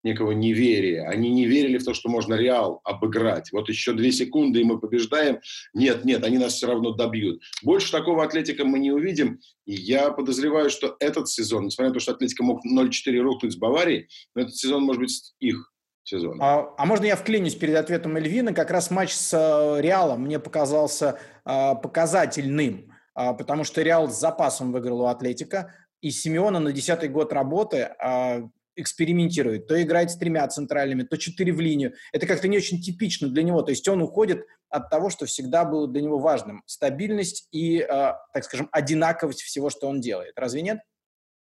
некого 0.03 0.33
неверия. 0.33 1.07
Они 1.11 1.31
не 1.31 1.45
верили 1.45 1.77
в 1.77 1.85
то, 1.85 1.93
что 1.93 2.09
можно 2.09 2.33
Реал 2.33 2.81
обыграть. 2.85 3.53
Вот 3.53 3.69
еще 3.69 3.93
две 3.93 4.11
секунды, 4.11 4.63
и 4.63 4.65
мы 4.65 4.81
побеждаем. 4.81 5.41
Нет, 5.75 6.07
нет, 6.07 6.25
они 6.25 6.39
нас 6.39 6.55
все 6.55 6.69
равно 6.69 6.93
добьют. 6.93 7.43
Больше 7.63 7.93
такого 7.93 8.25
Атлетика 8.25 8.65
мы 8.65 8.79
не 8.79 8.93
увидим. 8.93 9.41
И 9.67 9.75
я 9.75 10.11
подозреваю, 10.11 10.71
что 10.71 10.97
этот 11.01 11.29
сезон, 11.29 11.67
несмотря 11.67 11.91
на 11.91 11.95
то, 11.95 12.01
что 12.01 12.13
Атлетика 12.13 12.43
мог 12.43 12.63
0-4 12.65 13.19
рухнуть 13.19 13.53
с 13.53 13.57
Баварией, 13.57 14.09
но 14.35 14.41
этот 14.41 14.57
сезон 14.57 14.85
может 14.85 15.03
быть 15.03 15.35
их 15.39 15.71
сезон. 16.09 16.39
А, 16.43 16.75
а 16.77 16.87
можно 16.87 17.05
я 17.05 17.17
вклинюсь 17.17 17.55
перед 17.55 17.77
ответом 17.77 18.17
Эльвина? 18.17 18.53
Как 18.53 18.71
раз 18.71 18.91
матч 18.91 19.13
с 19.13 19.33
э, 19.33 19.81
Реалом 19.81 20.23
мне 20.23 20.39
показался 20.39 21.19
а, 21.45 21.75
показательным, 21.75 22.93
а, 23.15 23.35
потому 23.35 23.65
что 23.65 23.83
Реал 23.83 24.09
с 24.09 24.19
запасом 24.19 24.73
выиграл 24.73 25.03
у 25.03 25.07
Атлетика, 25.07 25.75
и 26.01 26.11
Симеона 26.11 26.61
на 26.61 26.73
десятый 26.73 27.09
год 27.09 27.33
работы 27.33 27.91
а, 27.99 28.43
экспериментирует. 28.77 29.67
То 29.67 29.81
играет 29.83 30.11
с 30.11 30.17
тремя 30.17 30.47
центральными, 30.49 31.03
то 31.03 31.17
четыре 31.17 31.53
в 31.53 31.61
линию. 31.61 31.95
Это 32.13 32.27
как-то 32.27 32.49
не 32.49 32.57
очень 32.57 32.81
типично 32.81 33.29
для 33.29 33.43
него. 33.43 33.63
То 33.63 33.71
есть 33.71 33.87
он 33.89 34.01
уходит 34.01 34.47
от 34.71 34.89
того, 34.89 35.11
что 35.11 35.27
всегда 35.27 35.65
было 35.65 35.89
для 35.89 36.03
него 36.03 36.19
важным. 36.19 36.63
Стабильность 36.67 37.49
и, 37.51 37.79
э, 37.81 37.87
так 37.89 38.45
скажем, 38.45 38.69
одинаковость 38.71 39.43
всего, 39.43 39.69
что 39.69 39.89
он 39.89 40.01
делает. 40.01 40.35
Разве 40.37 40.63
нет? 40.63 40.79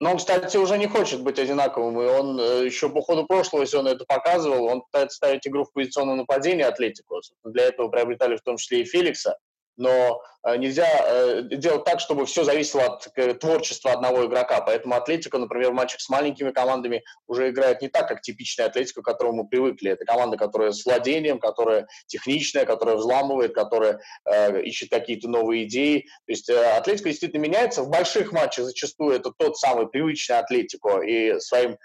Но 0.03 0.11
он, 0.11 0.17
кстати, 0.17 0.57
уже 0.57 0.77
не 0.77 0.87
хочет 0.87 1.21
быть 1.21 1.39
одинаковым, 1.39 2.01
и 2.01 2.05
он 2.05 2.37
э, 2.37 2.65
еще 2.65 2.89
по 2.89 3.01
ходу 3.01 3.25
прошлого 3.25 3.65
сезона 3.65 3.87
это 3.87 4.03
показывал. 4.03 4.65
Он 4.65 4.81
пытается 4.81 5.15
ставить 5.15 5.47
игру 5.47 5.63
в 5.63 5.71
позиционное 5.71 6.15
нападение 6.15 6.65
Атлетику. 6.65 7.21
Для 7.45 7.67
этого 7.67 7.87
приобретали 7.87 8.35
в 8.35 8.41
том 8.41 8.57
числе 8.57 8.81
и 8.81 8.83
Феликса 8.83 9.37
но 9.77 10.21
э, 10.45 10.57
нельзя 10.57 10.87
э, 10.87 11.41
делать 11.43 11.83
так, 11.83 11.99
чтобы 11.99 12.25
все 12.25 12.43
зависело 12.43 12.83
от 12.85 13.07
э, 13.15 13.33
творчества 13.33 13.91
одного 13.91 14.25
игрока. 14.25 14.61
Поэтому 14.61 14.95
Атлетика, 14.95 15.37
например, 15.37 15.71
в 15.71 15.73
матчах 15.73 16.01
с 16.01 16.09
маленькими 16.09 16.51
командами 16.51 17.03
уже 17.27 17.49
играет 17.49 17.81
не 17.81 17.87
так, 17.87 18.07
как 18.07 18.21
типичная 18.21 18.67
Атлетика, 18.67 19.01
к 19.01 19.05
которому 19.05 19.43
мы 19.43 19.47
привыкли. 19.47 19.91
Это 19.91 20.05
команда, 20.05 20.37
которая 20.37 20.71
с 20.71 20.85
владением, 20.85 21.39
которая 21.39 21.87
техничная, 22.07 22.65
которая 22.65 22.97
взламывает, 22.97 23.55
которая 23.55 23.99
э, 24.25 24.61
ищет 24.63 24.89
какие-то 24.89 25.27
новые 25.27 25.65
идеи. 25.65 26.01
То 26.25 26.31
есть 26.31 26.49
э, 26.49 26.75
Атлетика 26.77 27.09
действительно 27.09 27.41
меняется. 27.41 27.83
В 27.83 27.89
больших 27.89 28.31
матчах 28.31 28.65
зачастую 28.65 29.15
это 29.15 29.31
тот 29.31 29.57
самый 29.57 29.87
привычный 29.87 30.37
Атлетико, 30.37 31.01
и 31.01 31.39
своим 31.39 31.77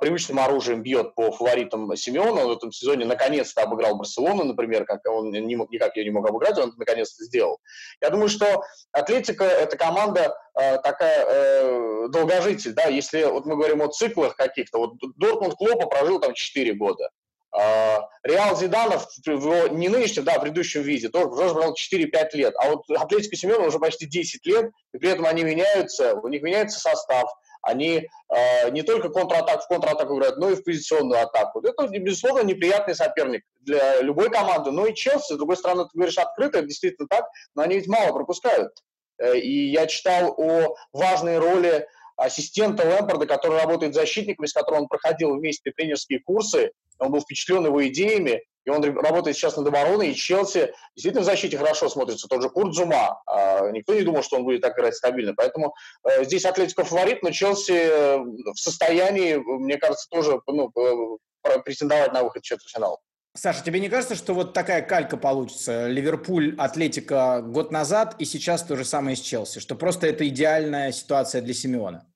привычным 0.00 0.38
оружием 0.38 0.82
бьет 0.82 1.14
по 1.16 1.32
фаворитам 1.32 1.94
Симеона. 1.96 2.42
Он 2.42 2.48
в 2.48 2.56
этом 2.56 2.70
сезоне 2.70 3.04
наконец-то 3.04 3.62
обыграл 3.62 3.96
Барселону, 3.96 4.44
например, 4.44 4.84
как 4.84 5.00
он 5.08 5.30
не 5.30 5.56
мог, 5.56 5.70
никак 5.70 5.96
ее 5.96 6.04
не 6.04 6.10
мог 6.10 6.28
обыграть, 6.28 6.56
он 6.58 6.72
наконец-то 6.76 7.24
сделал. 7.24 7.58
Я 8.00 8.10
думаю, 8.10 8.28
что 8.28 8.62
Атлетика– 8.92 9.44
это 9.44 9.76
команда 9.76 10.36
э, 10.54 10.78
такая 10.78 11.24
э, 11.26 12.08
долгожитель, 12.10 12.72
да, 12.74 12.84
если 12.84 13.24
вот 13.24 13.44
мы 13.46 13.56
говорим 13.56 13.82
о 13.82 13.88
циклах 13.88 14.36
каких-то, 14.36 14.78
вот 14.78 14.92
Дортмунд 15.16 15.54
Клопа 15.54 15.86
прожил 15.86 16.20
там 16.20 16.34
4 16.34 16.72
года, 16.74 17.10
э, 17.58 17.96
Реал 18.22 18.56
Зиданов 18.56 19.08
в 19.24 19.28
его 19.28 19.68
не 19.68 19.88
нынешнем, 19.88 20.24
да, 20.24 20.34
а 20.34 20.40
предыдущем 20.40 20.82
виде, 20.82 21.08
тоже, 21.08 21.28
тоже 21.30 21.54
брал 21.54 21.74
4-5 21.74 22.28
лет. 22.34 22.54
А 22.58 22.70
вот 22.70 22.88
Атлетика 22.90 23.36
Симеона 23.36 23.66
уже 23.66 23.78
почти 23.78 24.06
10 24.06 24.46
лет, 24.46 24.70
и 24.92 24.98
при 24.98 25.10
этом 25.10 25.26
они 25.26 25.42
меняются, 25.42 26.14
у 26.14 26.28
них 26.28 26.42
меняется 26.42 26.78
состав, 26.78 27.28
они 27.66 28.08
э, 28.28 28.70
не 28.70 28.82
только 28.82 29.08
контратак 29.08 29.62
в 29.64 29.68
контратаку 29.68 30.16
играют, 30.16 30.38
но 30.38 30.50
и 30.50 30.54
в 30.54 30.64
позиционную 30.64 31.20
атаку. 31.20 31.60
Это, 31.60 31.88
безусловно, 31.88 32.42
неприятный 32.42 32.94
соперник 32.94 33.42
для 33.60 34.00
любой 34.00 34.30
команды. 34.30 34.70
Но 34.70 34.86
и 34.86 34.94
Челси, 34.94 35.34
с 35.34 35.36
другой 35.36 35.56
стороны, 35.56 35.84
ты 35.84 35.90
говоришь 35.94 36.18
открыто, 36.18 36.62
действительно 36.62 37.08
так, 37.08 37.26
но 37.54 37.62
они 37.62 37.76
ведь 37.76 37.88
мало 37.88 38.12
пропускают. 38.12 38.72
Э, 39.18 39.36
и 39.36 39.70
я 39.70 39.86
читал 39.86 40.34
о 40.38 40.76
важной 40.92 41.38
роли 41.38 41.86
ассистента 42.16 42.84
Лэмпорда, 42.84 43.26
который 43.26 43.60
работает 43.60 43.94
защитником, 43.94 44.46
с 44.46 44.52
которым 44.52 44.82
он 44.82 44.88
проходил 44.88 45.34
вместе 45.34 45.70
тренерские 45.70 46.20
курсы. 46.20 46.72
Он 46.98 47.12
был 47.12 47.20
впечатлен 47.20 47.66
его 47.66 47.86
идеями, 47.88 48.42
и 48.66 48.70
он 48.70 48.82
работает 48.82 49.36
сейчас 49.36 49.56
над 49.56 49.68
обороной, 49.68 50.10
и 50.10 50.14
Челси 50.14 50.74
действительно 50.96 51.22
в 51.22 51.26
защите 51.26 51.56
хорошо 51.56 51.88
смотрится. 51.88 52.26
Тот 52.26 52.42
же 52.42 52.50
Курт 52.50 52.74
Зума. 52.74 53.22
А, 53.26 53.70
никто 53.70 53.94
не 53.94 54.02
думал, 54.02 54.22
что 54.22 54.36
он 54.36 54.44
будет 54.44 54.60
так 54.60 54.76
играть 54.76 54.96
стабильно. 54.96 55.34
Поэтому 55.34 55.74
э, 56.02 56.24
здесь 56.24 56.44
Атлетико 56.44 56.84
фаворит, 56.84 57.22
но 57.22 57.30
Челси 57.30 57.72
э, 57.72 58.18
в 58.18 58.56
состоянии, 58.56 59.36
мне 59.36 59.76
кажется, 59.76 60.08
тоже 60.10 60.40
ну, 60.48 60.72
э, 60.74 61.58
претендовать 61.64 62.12
на 62.12 62.24
выход 62.24 62.42
в 62.42 62.46
четвертьфинал. 62.46 63.00
Саша, 63.36 63.62
тебе 63.62 63.80
не 63.80 63.90
кажется, 63.90 64.14
что 64.14 64.32
вот 64.32 64.54
такая 64.54 64.80
калька 64.80 65.18
получится? 65.18 65.88
Ливерпуль, 65.88 66.54
Атлетика 66.56 67.42
год 67.42 67.70
назад 67.70 68.16
и 68.18 68.24
сейчас 68.24 68.62
то 68.62 68.76
же 68.76 68.84
самое 68.84 69.14
с 69.14 69.20
Челси, 69.20 69.60
что 69.60 69.74
просто 69.74 70.06
это 70.06 70.26
идеальная 70.26 70.90
ситуация 70.90 71.42
для 71.42 71.52
Симеона? 71.52 72.06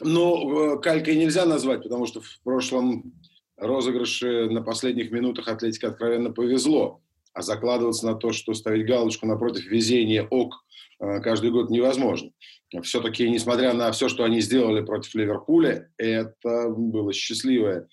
Ну, 0.00 0.80
калькой 0.80 1.16
нельзя 1.16 1.44
назвать, 1.44 1.82
потому 1.82 2.06
что 2.06 2.22
в 2.22 2.40
прошлом 2.42 3.12
розыгрыши 3.58 4.48
на 4.48 4.62
последних 4.62 5.10
минутах 5.10 5.48
Атлетике 5.48 5.88
откровенно 5.88 6.30
повезло. 6.30 7.00
А 7.34 7.42
закладываться 7.42 8.06
на 8.06 8.14
то, 8.14 8.32
что 8.32 8.54
ставить 8.54 8.86
галочку 8.86 9.26
напротив 9.26 9.66
везения 9.66 10.26
ок 10.30 10.64
э, 11.00 11.20
каждый 11.20 11.50
год 11.50 11.68
невозможно. 11.68 12.30
Все-таки, 12.82 13.28
несмотря 13.28 13.72
на 13.72 13.90
все, 13.92 14.08
что 14.08 14.24
они 14.24 14.40
сделали 14.40 14.84
против 14.84 15.14
Ливерпуля, 15.14 15.90
это 15.98 16.68
было 16.70 17.12
счастливое 17.12 17.88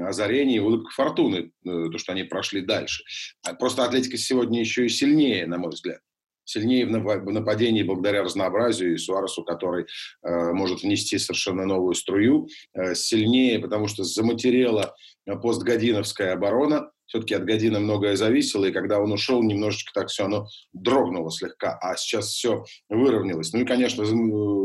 озарение 0.00 0.62
улыбка 0.62 0.90
фортуны, 0.90 1.50
э, 1.64 1.90
то, 1.90 1.98
что 1.98 2.12
они 2.12 2.24
прошли 2.24 2.60
дальше. 2.60 3.04
А 3.44 3.54
просто 3.54 3.84
Атлетика 3.84 4.16
сегодня 4.16 4.60
еще 4.60 4.86
и 4.86 4.88
сильнее, 4.88 5.46
на 5.46 5.58
мой 5.58 5.70
взгляд 5.70 6.00
сильнее 6.48 6.86
в 6.86 7.30
нападении 7.30 7.82
благодаря 7.82 8.22
разнообразию 8.22 8.94
и 8.94 8.96
Суаресу, 8.96 9.44
который 9.44 9.84
э, 10.22 10.52
может 10.52 10.82
внести 10.82 11.18
совершенно 11.18 11.66
новую 11.66 11.94
струю, 11.94 12.48
э, 12.72 12.94
сильнее, 12.94 13.58
потому 13.58 13.86
что 13.86 14.02
заматерела 14.02 14.96
постгодиновская 15.42 16.32
оборона, 16.32 16.90
все-таки 17.08 17.34
от 17.34 17.44
Година 17.44 17.80
многое 17.80 18.16
зависело, 18.16 18.66
и 18.66 18.72
когда 18.72 19.00
он 19.00 19.10
ушел, 19.12 19.42
немножечко 19.42 19.92
так 19.92 20.08
все 20.08 20.26
оно 20.26 20.46
дрогнуло 20.72 21.30
слегка, 21.30 21.78
а 21.80 21.96
сейчас 21.96 22.26
все 22.28 22.64
выровнялось. 22.88 23.52
Ну 23.52 23.60
и, 23.60 23.64
конечно, 23.64 24.04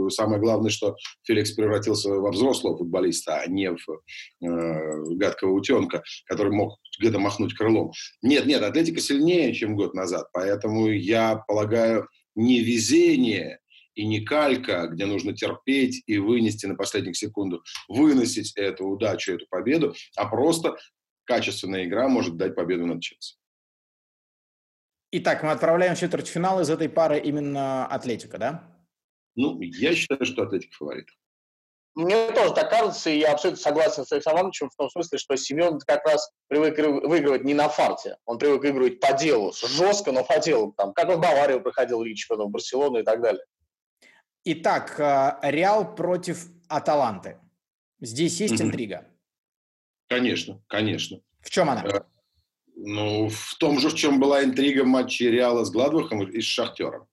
самое 0.09 0.39
главное, 0.39 0.69
что 0.69 0.95
Феликс 1.23 1.51
превратился 1.51 2.09
во 2.09 2.31
взрослого 2.31 2.77
футболиста, 2.77 3.39
а 3.39 3.47
не 3.47 3.71
в 3.71 3.79
э, 3.79 5.15
гадкого 5.15 5.53
утенка, 5.53 6.03
который 6.25 6.51
мог 6.51 6.79
где-то 6.99 7.17
махнуть 7.17 7.53
крылом. 7.53 7.91
Нет, 8.21 8.45
нет, 8.45 8.61
Атлетика 8.61 8.99
сильнее, 8.99 9.53
чем 9.53 9.75
год 9.75 9.93
назад, 9.93 10.27
поэтому 10.33 10.89
я 10.89 11.37
полагаю, 11.47 12.07
не 12.35 12.61
везение 12.61 13.59
и 13.95 14.05
не 14.05 14.21
калька, 14.21 14.87
где 14.87 15.05
нужно 15.05 15.33
терпеть 15.33 16.03
и 16.07 16.17
вынести 16.17 16.65
на 16.65 16.75
последних 16.75 17.15
секундах, 17.15 17.61
выносить 17.87 18.53
эту 18.55 18.87
удачу, 18.87 19.33
эту 19.33 19.45
победу, 19.49 19.93
а 20.15 20.25
просто 20.25 20.77
качественная 21.25 21.85
игра 21.85 22.07
может 22.07 22.37
дать 22.37 22.55
победу 22.55 22.85
над 22.85 23.01
Челси. 23.01 23.35
Итак, 25.11 25.43
мы 25.43 25.51
отправляем 25.51 25.95
в 25.95 25.99
четвертьфинал 25.99 26.61
из 26.61 26.69
этой 26.69 26.89
пары 26.89 27.19
именно 27.19 27.85
Атлетика, 27.85 28.37
да? 28.37 28.63
Ну, 29.35 29.61
я 29.61 29.93
считаю, 29.93 30.25
что 30.25 30.43
Атлетика 30.43 30.73
фаворит. 30.75 31.07
Мне 31.95 32.31
тоже 32.31 32.55
так 32.55 32.71
кажется, 32.71 33.11
и 33.11 33.19
я 33.19 33.33
абсолютно 33.33 33.61
согласен 33.61 34.03
с 34.03 34.11
Александром 34.11 34.45
Ивановичем 34.45 34.69
в 34.71 34.75
том 34.75 34.89
смысле, 34.89 35.19
что 35.19 35.35
Семен 35.37 35.77
как 35.85 36.03
раз 36.05 36.31
привык 36.47 36.79
выигрывать 36.79 37.43
не 37.43 37.53
на 37.53 37.69
фарте, 37.69 38.17
он 38.25 38.39
привык 38.39 38.63
выигрывать 38.63 38.99
по 38.99 39.13
делу, 39.13 39.53
жестко, 39.53 40.11
но 40.11 40.23
по 40.23 40.39
делу, 40.39 40.73
там, 40.75 40.93
как 40.93 41.09
в 41.09 41.19
Баварию 41.19 41.61
проходил 41.61 42.01
Лиги 42.01 42.15
Чемпионов, 42.15 42.49
Барселону 42.49 42.97
и 42.97 43.03
так 43.03 43.21
далее. 43.21 43.43
Итак, 44.45 44.99
э, 44.99 45.37
Реал 45.43 45.93
против 45.93 46.47
Аталанты. 46.67 47.37
Здесь 47.99 48.41
есть 48.41 48.55
mm-hmm. 48.55 48.65
интрига? 48.65 49.12
Конечно, 50.07 50.61
конечно. 50.67 51.19
В 51.41 51.49
чем 51.49 51.69
она? 51.69 51.83
Э, 51.83 52.01
ну, 52.75 53.29
в 53.29 53.55
том 53.59 53.79
же, 53.79 53.89
в 53.89 53.95
чем 53.95 54.19
была 54.19 54.43
интрига 54.43 54.83
в 54.83 54.87
матче 54.87 55.31
Реала 55.31 55.63
с 55.63 55.71
Гладбахом 55.71 56.23
и 56.23 56.41
с 56.41 56.45
Шахтером. 56.45 57.07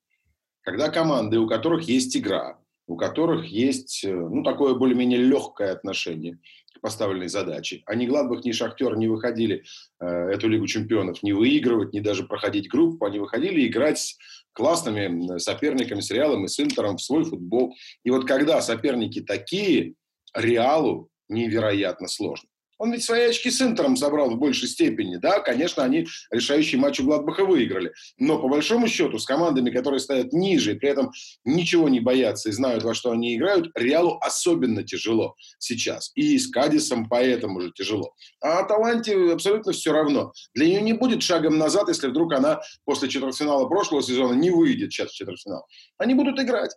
Когда 0.62 0.88
команды, 0.88 1.38
у 1.38 1.48
которых 1.48 1.88
есть 1.88 2.16
игра, 2.16 2.58
у 2.86 2.96
которых 2.96 3.46
есть 3.46 4.04
э, 4.04 4.12
ну, 4.12 4.42
такое 4.42 4.74
более-менее 4.74 5.20
легкое 5.20 5.72
отношение 5.72 6.38
к 6.74 6.80
поставленной 6.80 7.28
задаче. 7.28 7.82
А 7.86 7.94
ни 7.94 8.06
Гладбах, 8.06 8.44
ни 8.44 8.52
Шахтер 8.52 8.96
не 8.96 9.06
выходили 9.06 9.64
э, 10.00 10.06
эту 10.06 10.48
Лигу 10.48 10.66
чемпионов 10.66 11.22
не 11.22 11.32
выигрывать, 11.32 11.92
не 11.92 12.00
даже 12.00 12.24
проходить 12.24 12.68
группу. 12.68 13.04
Они 13.04 13.18
выходили 13.20 13.66
играть 13.66 13.98
с 13.98 14.18
классными 14.52 15.38
соперниками, 15.38 16.00
с 16.00 16.10
Реалом 16.10 16.44
и 16.44 16.48
с 16.48 16.58
Интером 16.58 16.96
в 16.96 17.02
свой 17.02 17.24
футбол. 17.24 17.74
И 18.02 18.10
вот 18.10 18.26
когда 18.26 18.60
соперники 18.60 19.20
такие, 19.20 19.94
Реалу 20.34 21.10
невероятно 21.28 22.08
сложно. 22.08 22.49
Он 22.80 22.92
ведь 22.92 23.04
свои 23.04 23.24
очки 23.24 23.50
с 23.50 23.60
Интером 23.60 23.94
забрал 23.94 24.30
в 24.30 24.38
большей 24.38 24.66
степени. 24.66 25.16
Да, 25.16 25.40
конечно, 25.40 25.84
они 25.84 26.06
решающий 26.30 26.78
матч 26.78 26.98
у 26.98 27.04
Гладбаха 27.04 27.44
выиграли. 27.44 27.92
Но 28.16 28.38
по 28.38 28.48
большому 28.48 28.88
счету 28.88 29.18
с 29.18 29.26
командами, 29.26 29.68
которые 29.68 30.00
стоят 30.00 30.32
ниже 30.32 30.72
и 30.72 30.78
при 30.78 30.88
этом 30.88 31.12
ничего 31.44 31.90
не 31.90 32.00
боятся 32.00 32.48
и 32.48 32.52
знают, 32.52 32.82
во 32.82 32.94
что 32.94 33.10
они 33.10 33.36
играют, 33.36 33.70
Реалу 33.74 34.18
особенно 34.22 34.82
тяжело 34.82 35.34
сейчас. 35.58 36.10
И 36.14 36.38
с 36.38 36.48
Кадисом 36.48 37.06
поэтому 37.06 37.60
же 37.60 37.70
тяжело. 37.70 38.14
А 38.40 38.60
Аталанте 38.60 39.30
абсолютно 39.30 39.72
все 39.72 39.92
равно. 39.92 40.32
Для 40.54 40.66
нее 40.66 40.80
не 40.80 40.94
будет 40.94 41.22
шагом 41.22 41.58
назад, 41.58 41.88
если 41.88 42.08
вдруг 42.08 42.32
она 42.32 42.62
после 42.86 43.10
четвертьфинала 43.10 43.68
прошлого 43.68 44.02
сезона 44.02 44.32
не 44.32 44.50
выйдет 44.50 44.90
сейчас 44.90 45.10
в 45.10 45.14
четвертьфинал. 45.14 45.66
Они 45.98 46.14
будут 46.14 46.40
играть. 46.40 46.74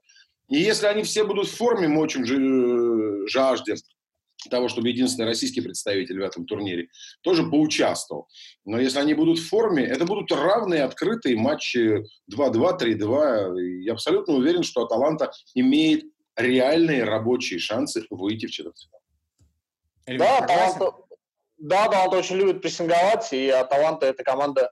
И 0.50 0.58
если 0.58 0.88
они 0.88 1.04
все 1.04 1.24
будут 1.24 1.48
в 1.48 1.56
форме, 1.56 1.88
мы 1.88 2.02
очень 2.02 2.26
жаждем 3.30 3.78
того, 4.50 4.68
чтобы 4.68 4.90
единственный 4.90 5.26
российский 5.26 5.62
представитель 5.62 6.20
в 6.20 6.24
этом 6.24 6.46
турнире 6.46 6.90
тоже 7.22 7.44
поучаствовал. 7.44 8.28
Но 8.66 8.80
если 8.80 9.00
они 9.00 9.14
будут 9.14 9.40
в 9.40 9.48
форме, 9.48 9.84
это 9.84 10.06
будут 10.06 10.32
равные, 10.32 10.84
открытые 10.84 11.38
матчи 11.38 12.04
2-2, 12.32 12.80
3-2. 12.80 13.62
Я 13.84 13.94
абсолютно 13.94 14.36
уверен, 14.36 14.64
что 14.64 14.84
Аталанта 14.84 15.32
имеет 15.56 16.06
реальные 16.36 17.04
рабочие 17.04 17.60
шансы 17.60 18.06
выйти 18.10 18.48
в 18.48 18.52
четвертьфинал. 18.52 19.02
Да, 20.06 20.40
Аталанта, 20.40 20.92
да, 21.58 21.86
Аталанта 21.86 22.18
очень 22.18 22.36
любит 22.36 22.62
прессинговать, 22.62 23.32
и 23.32 23.50
Аталанта– 23.50 24.06
это 24.08 24.24
команда, 24.24 24.72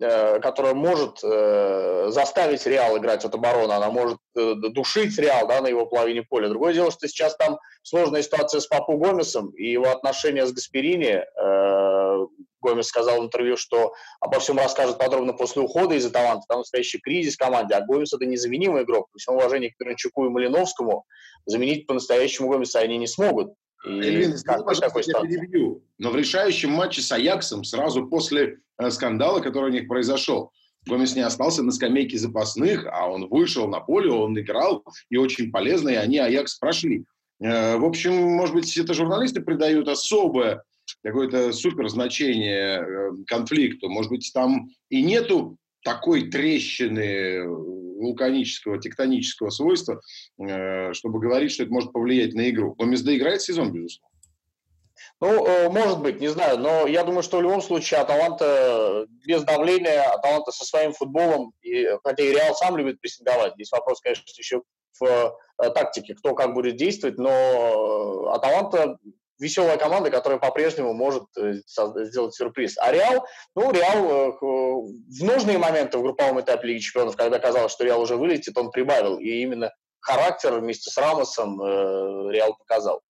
которая 0.00 0.74
может 0.74 1.18
э, 1.22 2.06
заставить 2.08 2.64
Реал 2.66 2.96
играть 2.96 3.24
от 3.24 3.34
обороны, 3.34 3.72
она 3.72 3.90
может 3.90 4.18
э, 4.34 4.54
душить 4.54 5.18
Реал 5.18 5.46
да, 5.46 5.60
на 5.60 5.66
его 5.68 5.84
половине 5.84 6.22
поля. 6.22 6.48
Другое 6.48 6.72
дело, 6.72 6.90
что 6.90 7.06
сейчас 7.06 7.36
там 7.36 7.58
сложная 7.82 8.22
ситуация 8.22 8.60
с 8.60 8.66
Папу 8.66 8.96
Гомесом 8.96 9.50
и 9.50 9.70
его 9.70 9.90
отношения 9.90 10.46
с 10.46 10.52
Гасперини. 10.52 11.22
Э, 11.22 12.26
Гомес 12.62 12.86
сказал 12.86 13.20
в 13.20 13.24
интервью, 13.24 13.56
что 13.56 13.92
обо 14.20 14.38
всем 14.38 14.58
расскажет 14.58 14.98
подробно 14.98 15.32
после 15.32 15.62
ухода 15.62 15.94
из-за 15.94 16.10
таланта. 16.10 16.44
Там 16.48 16.58
настоящий 16.58 16.98
кризис 16.98 17.34
в 17.34 17.38
команде, 17.38 17.74
а 17.74 17.80
Гомес– 17.80 18.12
это 18.14 18.26
незаменимый 18.26 18.82
игрок. 18.84 19.08
При 19.12 19.20
всем 19.20 19.34
уважении 19.34 19.68
к 19.68 19.76
Пернчуку 19.76 20.26
и 20.26 20.28
Малиновскому 20.30 21.04
заменить 21.46 21.86
по-настоящему 21.86 22.48
Гомеса 22.48 22.80
они 22.80 22.98
не 22.98 23.06
смогут. 23.06 23.54
И 23.84 23.88
Эльвин, 23.88 24.34
как 24.44 24.64
такой 24.78 25.02
я 25.06 25.20
перебью. 25.20 25.82
Но 25.98 26.10
в 26.10 26.16
решающем 26.16 26.70
матче 26.70 27.00
с 27.00 27.12
Аяксом 27.12 27.64
сразу 27.64 28.06
после 28.06 28.58
э, 28.78 28.90
скандала, 28.90 29.40
который 29.40 29.70
у 29.70 29.72
них 29.72 29.88
произошел, 29.88 30.52
Гомес 30.86 31.14
не 31.14 31.22
остался 31.22 31.62
на 31.62 31.72
скамейке 31.72 32.18
запасных, 32.18 32.86
а 32.90 33.10
он 33.10 33.28
вышел 33.28 33.68
на 33.68 33.80
поле, 33.80 34.10
он 34.10 34.38
играл, 34.38 34.84
и 35.10 35.16
очень 35.16 35.50
полезно, 35.50 35.90
и 35.90 35.94
они 35.94 36.18
Аякс 36.18 36.56
прошли. 36.56 37.04
Э, 37.40 37.76
в 37.76 37.84
общем, 37.84 38.14
может 38.14 38.54
быть, 38.54 38.76
это 38.76 38.94
журналисты 38.94 39.40
придают 39.40 39.88
особое 39.88 40.62
какое-то 41.02 41.52
супер 41.52 41.88
значение 41.88 42.80
э, 42.80 43.10
конфликту. 43.26 43.88
Может 43.88 44.10
быть, 44.10 44.30
там 44.34 44.70
и 44.88 45.02
нету 45.02 45.56
такой 45.82 46.30
трещины 46.30 47.46
вулканического, 47.48 48.78
тектонического 48.78 49.50
свойства, 49.50 50.00
э, 50.38 50.92
чтобы 50.92 51.20
говорить, 51.20 51.52
что 51.52 51.64
это 51.64 51.72
может 51.72 51.92
повлиять 51.92 52.34
на 52.34 52.48
игру. 52.50 52.74
Гомес 52.74 53.02
доиграет 53.02 53.42
сезон, 53.42 53.72
безусловно. 53.72 54.10
Ну, 55.20 55.46
э, 55.46 55.68
может 55.68 56.00
быть, 56.00 56.20
не 56.20 56.28
знаю, 56.28 56.58
но 56.58 56.86
я 56.86 57.04
думаю, 57.04 57.22
что 57.22 57.38
в 57.38 57.42
любом 57.42 57.60
случае 57.60 58.00
Аталанта 58.00 59.06
без 59.26 59.42
давления, 59.44 60.02
Аталанта 60.02 60.50
со 60.50 60.64
своим 60.64 60.92
футболом, 60.92 61.52
и, 61.62 61.86
хотя 62.02 62.22
и 62.22 62.30
Реал 62.30 62.54
сам 62.54 62.76
любит 62.76 63.00
прессинговать, 63.00 63.54
здесь 63.54 63.70
вопрос, 63.70 64.00
конечно, 64.00 64.24
еще 64.36 64.62
в 64.98 65.36
э, 65.58 65.70
тактике, 65.70 66.14
кто 66.14 66.34
как 66.34 66.54
будет 66.54 66.76
действовать, 66.76 67.18
но 67.18 68.30
Аталанта 68.32 68.98
веселая 69.40 69.76
команда, 69.78 70.10
которая 70.10 70.38
по-прежнему 70.38 70.92
может 70.92 71.24
э, 71.36 71.54
сделать 72.04 72.34
сюрприз. 72.34 72.76
А 72.78 72.92
Реал, 72.92 73.26
ну, 73.54 73.72
Реал 73.72 74.10
э, 74.10 74.32
в 74.40 75.24
нужные 75.24 75.58
моменты 75.58 75.98
в 75.98 76.02
групповом 76.02 76.40
этапе 76.40 76.68
Лиги 76.68 76.80
Чемпионов, 76.80 77.16
когда 77.16 77.38
казалось, 77.38 77.72
что 77.72 77.84
Реал 77.84 78.00
уже 78.00 78.16
вылетит, 78.16 78.56
он 78.56 78.70
прибавил. 78.70 79.18
И 79.18 79.28
именно 79.28 79.72
характер 80.00 80.58
вместе 80.60 80.90
с 80.90 80.96
Рамосом 80.96 81.60
э, 81.60 82.32
Реал 82.32 82.54
показал. 82.56 83.00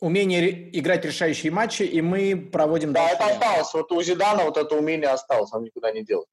Умение 0.00 0.76
играть 0.78 1.04
решающие 1.04 1.52
матчи, 1.52 1.82
и 1.82 2.00
мы 2.00 2.34
проводим... 2.34 2.92
Да, 2.92 3.10
это 3.10 3.26
осталось. 3.26 3.72
Вот 3.74 3.92
у 3.92 4.02
Зидана 4.02 4.44
вот 4.44 4.56
это 4.56 4.74
умение 4.74 5.10
осталось, 5.10 5.52
он 5.52 5.64
никуда 5.64 5.92
не 5.92 6.02
делает. 6.04 6.28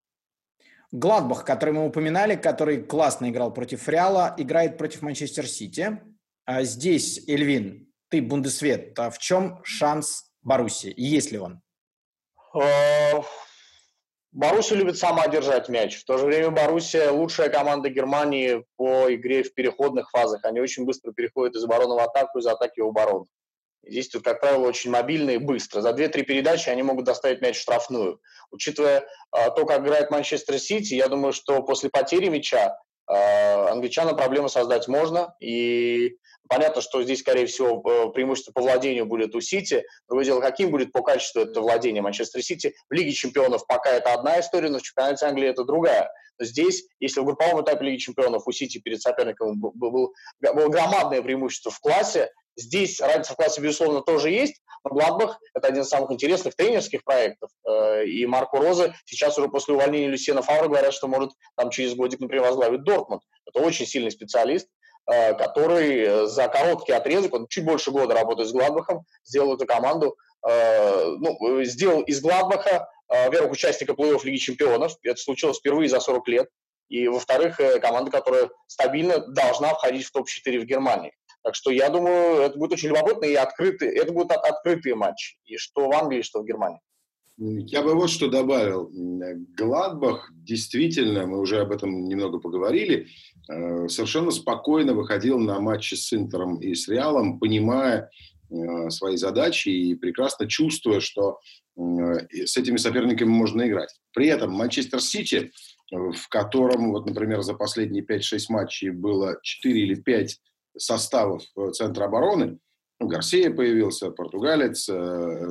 Гладбах, 0.91 1.43
который 1.43 1.73
мы 1.73 1.85
упоминали, 1.85 2.35
который 2.35 2.81
классно 2.81 3.29
играл 3.29 3.53
против 3.53 3.87
Реала, 3.89 4.33
играет 4.37 4.77
против 4.77 5.01
Манчестер 5.01 5.45
Сити. 5.45 5.99
А 6.45 6.63
здесь 6.63 7.27
Эльвин 7.27 7.86
ты 8.09 8.21
Бундесвет, 8.21 8.97
а 8.99 9.09
в 9.09 9.17
чем 9.17 9.61
шанс 9.63 10.31
Баруси? 10.41 10.93
Есть 10.95 11.31
ли 11.31 11.39
он? 11.39 11.61
Э, 12.55 13.21
Боруссия 14.31 14.77
любит 14.77 14.97
сама 14.97 15.27
держать 15.27 15.69
мяч. 15.69 15.99
В 15.99 16.05
то 16.05 16.17
же 16.17 16.25
время 16.25 16.51
Боруссия 16.51 17.11
лучшая 17.11 17.49
команда 17.49 17.89
Германии 17.89 18.65
по 18.75 19.13
игре 19.13 19.43
в 19.43 19.53
переходных 19.53 20.09
фазах. 20.11 20.45
Они 20.45 20.59
очень 20.59 20.85
быстро 20.85 21.11
переходят 21.11 21.55
из 21.55 21.63
обороны 21.63 21.95
в 21.95 21.99
атаку, 21.99 22.39
из 22.39 22.45
атаки 22.45 22.79
в 22.79 22.87
оборону. 22.87 23.25
Тут, 24.11 24.23
как 24.23 24.41
правило, 24.41 24.67
очень 24.67 24.91
мобильно 24.91 25.31
и 25.31 25.37
быстро. 25.37 25.81
За 25.81 25.91
2-3 25.91 26.23
передачи 26.23 26.69
они 26.69 26.83
могут 26.83 27.05
доставить 27.05 27.41
мяч 27.41 27.57
в 27.57 27.61
штрафную. 27.61 28.19
Учитывая 28.51 28.99
э, 28.99 29.05
то, 29.55 29.65
как 29.65 29.81
играет 29.81 30.11
Манчестер 30.11 30.59
Сити, 30.59 30.93
я 30.93 31.07
думаю, 31.07 31.31
что 31.31 31.63
после 31.63 31.89
потери 31.89 32.27
мяча 32.27 32.77
англичанам 33.07 34.15
проблемы 34.15 34.49
создать 34.49 34.87
можно. 34.87 35.35
И 35.39 36.17
Понятно, 36.49 36.81
что 36.81 37.03
здесь, 37.03 37.19
скорее 37.19 37.45
всего, 37.45 37.81
э, 37.89 38.11
преимущество 38.13 38.51
по 38.51 38.61
владению 38.61 39.05
будет 39.05 39.35
у 39.35 39.41
Сити. 39.41 39.85
Другое 40.07 40.25
дело, 40.25 40.41
каким 40.41 40.71
будет 40.71 40.91
по 40.91 41.01
качеству 41.01 41.41
это 41.41 41.61
владение 41.61 42.01
Манчестер 42.01 42.41
Сити. 42.41 42.73
В 42.89 42.93
Лиге 42.93 43.11
чемпионов 43.11 43.67
пока 43.67 43.91
это 43.91 44.13
одна 44.13 44.39
история, 44.39 44.69
но 44.69 44.79
в 44.79 44.81
чемпионате 44.81 45.25
Англии 45.25 45.49
это 45.49 45.63
другая. 45.63 46.09
Но 46.39 46.45
здесь, 46.45 46.85
если 46.99 47.19
в 47.19 47.25
групповом 47.25 47.63
этапе 47.63 47.85
Лиги 47.85 47.97
чемпионов 47.97 48.47
у 48.47 48.51
Сити 48.51 48.79
перед 48.79 49.01
соперником 49.01 49.59
было, 49.59 50.11
громадное 50.39 51.21
преимущество 51.21 51.71
в 51.71 51.79
классе, 51.79 52.31
здесь 52.55 53.01
разница 53.01 53.33
в 53.33 53.35
классе, 53.35 53.61
безусловно, 53.61 54.01
тоже 54.01 54.29
есть, 54.29 54.61
Гладбах– 54.93 55.39
это 55.53 55.67
один 55.67 55.83
из 55.83 55.89
самых 55.89 56.11
интересных 56.11 56.55
тренерских 56.55 57.03
проектов. 57.03 57.49
Э, 57.67 58.05
и 58.05 58.25
Марко 58.25 58.57
Роза 58.57 58.93
сейчас 59.05 59.37
уже 59.37 59.49
после 59.49 59.73
увольнения 59.73 60.07
Люсьена 60.07 60.41
Фавра 60.41 60.67
говорят, 60.67 60.93
что 60.93 61.07
может 61.07 61.31
там 61.55 61.69
через 61.69 61.95
годик, 61.95 62.19
например, 62.19 62.45
возглавить 62.45 62.83
Дортмунд. 62.83 63.23
Это 63.45 63.59
очень 63.59 63.85
сильный 63.85 64.11
специалист. 64.11 64.67
Э, 65.09 65.33
который 65.35 66.01
э, 66.01 66.25
за 66.25 66.49
короткий 66.49 66.91
отрезок, 66.91 67.33
он 67.33 67.47
чуть 67.47 67.63
больше 67.63 67.91
года 67.91 68.13
работает 68.13 68.49
с 68.49 68.51
Гладбахом, 68.51 69.05
сделал 69.23 69.55
эту 69.55 69.65
команду, 69.65 70.17
ну, 70.43 71.63
сделал 71.63 72.01
из 72.03 72.21
Гладбаха, 72.21 72.87
во-первых, 73.09 73.51
участника 73.51 73.93
плей-офф 73.93 74.23
Лиги 74.23 74.37
Чемпионов, 74.37 74.93
это 75.03 75.19
случилось 75.19 75.57
впервые 75.57 75.89
за 75.89 75.99
40 75.99 76.27
лет, 76.29 76.47
и, 76.87 77.07
во-вторых, 77.07 77.59
команда, 77.81 78.11
которая 78.11 78.49
стабильно 78.67 79.17
должна 79.17 79.73
входить 79.73 80.05
в 80.05 80.11
топ-4 80.11 80.59
в 80.59 80.65
Германии. 80.65 81.11
Так 81.47 81.55
что 81.55 81.71
я 81.71 81.89
думаю, 81.89 82.41
это 82.41 82.59
будет 82.59 82.73
очень 82.73 82.89
любопытно 82.89 83.23
и 83.23 83.33
открытый, 83.35 83.87
это 83.87 84.11
будут 84.11 84.33
открытые 84.33 84.95
матчи, 84.95 85.37
и 85.45 85.55
что 85.55 85.87
в 85.87 85.93
Англии, 85.93 86.21
что 86.21 86.41
в 86.41 86.45
Германии. 86.45 86.81
Я 87.37 87.83
бы 87.83 87.95
вот 87.95 88.09
что 88.09 88.27
добавил. 88.27 88.91
Гладбах 89.55 90.29
действительно, 90.33 91.25
мы 91.25 91.39
уже 91.39 91.61
об 91.61 91.71
этом 91.71 92.03
немного 92.03 92.39
поговорили, 92.39 93.07
э, 93.49 93.87
совершенно 93.87 94.31
спокойно 94.31 94.93
выходил 94.93 95.39
на 95.39 95.61
матчи 95.61 95.95
с 95.95 96.11
Интером 96.11 96.57
и 96.57 96.75
с 96.75 96.89
Реалом, 96.89 97.39
понимая 97.39 98.09
э, 98.49 98.89
свои 98.89 99.15
задачи 99.15 99.69
и 99.69 99.95
прекрасно 99.95 100.49
чувствуя, 100.49 100.99
что 100.99 101.39
э, 101.77 102.45
с 102.45 102.57
этими 102.57 102.75
соперниками 102.75 103.29
можно 103.29 103.65
играть. 103.65 103.95
При 104.13 104.27
этом 104.27 104.51
Манчестер 104.51 104.99
Сити, 104.99 105.53
в 105.89 106.27
котором, 106.27 106.91
вот, 106.91 107.05
например, 107.05 107.41
за 107.41 107.53
последние 107.53 108.03
5-6 108.03 108.37
матчей 108.49 108.89
было 108.89 109.39
4 109.41 109.79
или 109.79 109.95
5 109.95 110.41
составов 110.77 111.43
центра 111.73 112.05
обороны, 112.05 112.59
ну, 112.99 113.07
Гарсия 113.07 113.51
появился, 113.51 114.09
португалец, 114.09 114.89
э, 114.89 115.47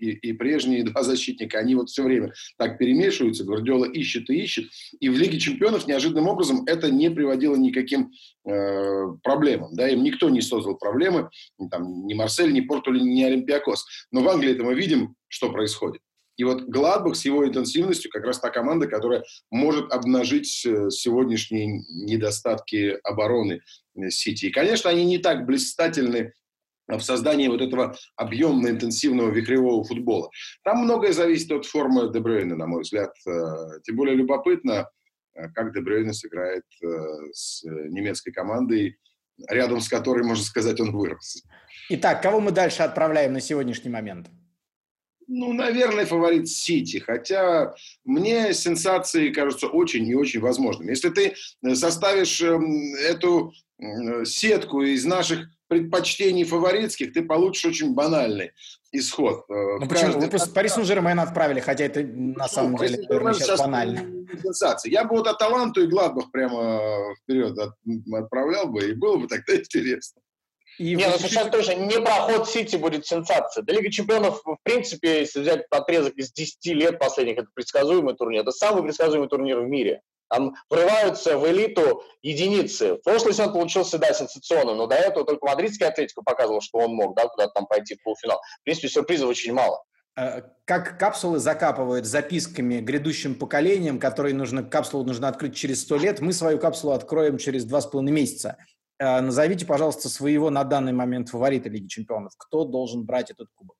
и, 0.00 0.12
и 0.12 0.32
прежние 0.32 0.82
два 0.84 1.02
защитника, 1.02 1.58
они 1.58 1.74
вот 1.74 1.90
все 1.90 2.02
время 2.02 2.32
так 2.56 2.78
перемешиваются, 2.78 3.44
Гвардиола 3.44 3.84
ищет 3.84 4.30
и 4.30 4.40
ищет, 4.40 4.70
и 4.98 5.08
в 5.10 5.16
Лиге 5.16 5.38
чемпионов 5.38 5.86
неожиданным 5.86 6.28
образом 6.28 6.64
это 6.66 6.90
не 6.90 7.10
приводило 7.10 7.56
никаким 7.56 8.12
э, 8.46 9.06
проблемам, 9.22 9.74
да, 9.74 9.88
им 9.88 10.02
никто 10.02 10.30
не 10.30 10.40
создал 10.40 10.76
проблемы, 10.76 11.28
там, 11.70 12.06
ни 12.06 12.14
Марсель, 12.14 12.52
ни 12.52 12.60
Портули, 12.60 13.00
ни 13.00 13.22
Олимпиакос, 13.24 13.84
но 14.10 14.22
в 14.22 14.28
Англии 14.28 14.52
это 14.52 14.64
мы 14.64 14.74
видим, 14.74 15.16
что 15.28 15.52
происходит. 15.52 16.00
И 16.40 16.44
вот 16.44 16.62
Гладбах 16.62 17.16
с 17.16 17.26
его 17.26 17.46
интенсивностью 17.46 18.10
как 18.10 18.24
раз 18.24 18.40
та 18.40 18.48
команда, 18.48 18.86
которая 18.86 19.22
может 19.50 19.92
обнажить 19.92 20.64
э, 20.64 20.88
сегодняшние 20.88 21.84
недостатки 21.90 22.98
обороны 23.04 23.60
э, 23.94 24.08
Сити. 24.08 24.46
И, 24.46 24.50
конечно, 24.50 24.88
они 24.88 25.04
не 25.04 25.18
так 25.18 25.44
блистательны 25.44 26.32
в 26.88 27.00
создании 27.00 27.48
вот 27.48 27.60
этого 27.60 27.94
объемно-интенсивного 28.16 29.30
вихревого 29.30 29.84
футбола. 29.84 30.30
Там 30.64 30.78
многое 30.78 31.12
зависит 31.12 31.52
от 31.52 31.66
формы 31.66 32.10
Дебрейна, 32.10 32.56
на 32.56 32.66
мой 32.66 32.84
взгляд. 32.84 33.12
Э, 33.28 33.80
тем 33.82 33.96
более 33.96 34.16
любопытно, 34.16 34.88
как 35.54 35.74
Дебрейна 35.74 36.14
сыграет 36.14 36.64
с 37.32 37.62
немецкой 37.64 38.32
командой, 38.32 38.96
рядом 39.46 39.82
с 39.82 39.90
которой, 39.90 40.24
можно 40.24 40.42
сказать, 40.42 40.80
он 40.80 40.92
вырос. 40.92 41.42
Итак, 41.90 42.22
кого 42.22 42.40
мы 42.40 42.50
дальше 42.50 42.82
отправляем 42.82 43.34
на 43.34 43.40
сегодняшний 43.40 43.90
момент? 43.90 44.30
Ну, 45.32 45.52
наверное, 45.52 46.06
фаворит 46.06 46.48
Сити. 46.48 46.98
Хотя 46.98 47.72
мне 48.04 48.52
сенсации 48.52 49.30
кажутся 49.30 49.68
очень 49.68 50.06
и 50.08 50.14
очень 50.14 50.40
возможными. 50.40 50.90
Если 50.90 51.10
ты 51.10 51.34
э, 51.62 51.74
составишь 51.76 52.42
эм, 52.42 52.94
эту 52.96 53.52
сетку 54.24 54.82
из 54.82 55.06
наших 55.06 55.48
предпочтений 55.68 56.42
фаворитских, 56.44 57.12
ты 57.12 57.22
получишь 57.22 57.64
очень 57.64 57.94
банальный 57.94 58.50
исход. 58.90 59.44
Э, 59.48 59.78
ну 59.78 59.86
почему? 59.86 60.18
Вы 60.18 60.26
просто 60.26 60.50
Пари 60.50 60.68
Сен-Жермен 60.68 61.20
отправили, 61.20 61.60
хотя 61.60 61.84
это 61.84 62.02
на 62.02 62.48
самом 62.48 62.76
деле 62.76 62.98
наверное, 63.08 63.34
сейчас 63.34 63.60
банально. 63.60 64.26
Сенсация. 64.42 64.90
Я 64.90 65.04
бы 65.04 65.16
вот 65.16 65.28
Аталанту 65.28 65.84
и 65.84 65.86
Гладбах 65.86 66.32
прямо 66.32 67.14
вперед 67.22 67.56
отправлял 68.12 68.66
бы, 68.66 68.90
и 68.90 68.94
было 68.94 69.16
бы 69.16 69.28
тогда 69.28 69.54
интересно. 69.60 70.20
И 70.80 70.94
не, 70.94 71.06
ну 71.06 71.12
совершенно 71.18 71.50
точно, 71.50 71.74
не 71.74 72.00
проход 72.00 72.48
Сити 72.48 72.76
будет 72.76 73.04
сенсация. 73.04 73.62
Да 73.62 73.74
Лига 73.74 73.90
Чемпионов, 73.90 74.40
в 74.42 74.56
принципе, 74.62 75.20
если 75.20 75.40
взять 75.40 75.66
отрезок 75.70 76.14
из 76.14 76.32
10 76.32 76.64
лет 76.74 76.98
последних, 76.98 77.36
это 77.36 77.48
предсказуемый 77.52 78.14
турнир. 78.14 78.40
Это 78.40 78.50
самый 78.50 78.82
предсказуемый 78.82 79.28
турнир 79.28 79.60
в 79.60 79.68
мире. 79.68 80.00
Там 80.30 80.54
врываются 80.70 81.36
в 81.36 81.46
элиту 81.46 82.02
единицы. 82.22 82.94
В 82.94 83.02
прошлый 83.02 83.34
сезон 83.34 83.52
получился, 83.52 83.98
да, 83.98 84.14
сенсационно, 84.14 84.74
но 84.74 84.86
до 84.86 84.94
этого 84.94 85.26
только 85.26 85.44
мадридский 85.44 85.86
Атлетико 85.86 86.22
показывал, 86.22 86.62
что 86.62 86.78
он 86.78 86.94
мог, 86.94 87.14
да, 87.14 87.28
куда-то 87.28 87.52
там 87.52 87.66
пойти 87.66 87.96
в 87.96 88.02
полуфинал. 88.02 88.40
В 88.60 88.64
принципе, 88.64 88.88
сюрпризов 88.88 89.28
очень 89.28 89.52
мало. 89.52 89.84
Э, 90.16 90.40
как 90.64 90.98
капсулы 90.98 91.40
закапывают 91.40 92.06
записками 92.06 92.80
грядущим 92.80 93.34
поколениям, 93.34 93.98
которые 93.98 94.34
нужно, 94.34 94.62
капсулу 94.62 95.04
нужно 95.04 95.28
открыть 95.28 95.54
через 95.54 95.82
сто 95.82 95.96
лет, 95.96 96.20
мы 96.20 96.32
свою 96.32 96.58
капсулу 96.58 96.94
откроем 96.94 97.36
через 97.36 97.66
два 97.66 97.82
с 97.82 97.86
половиной 97.86 98.12
месяца. 98.12 98.56
Э, 99.00 99.20
назовите, 99.22 99.64
пожалуйста, 99.64 100.08
своего 100.08 100.50
на 100.50 100.62
данный 100.62 100.92
момент 100.92 101.30
фаворита 101.30 101.70
Лиги 101.70 101.86
Чемпионов. 101.86 102.34
Кто 102.36 102.64
должен 102.64 103.04
брать 103.04 103.30
этот 103.30 103.48
кубок? 103.54 103.76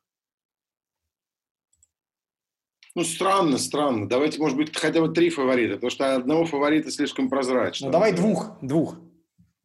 Ну, 2.95 3.05
странно, 3.05 3.59
странно. 3.59 4.09
Давайте, 4.09 4.41
может 4.41 4.57
быть, 4.57 4.77
хотя 4.77 5.01
бы 5.01 5.13
три 5.13 5.31
фаворита, 5.31 5.75
потому 5.75 5.91
что 5.91 6.17
одного 6.17 6.47
фаворита 6.47 6.91
слишком 6.91 7.29
прозрачно. 7.29 7.87
Ну, 7.87 7.93
давай 7.93 8.13
двух, 8.13 8.59
двух. 8.63 8.97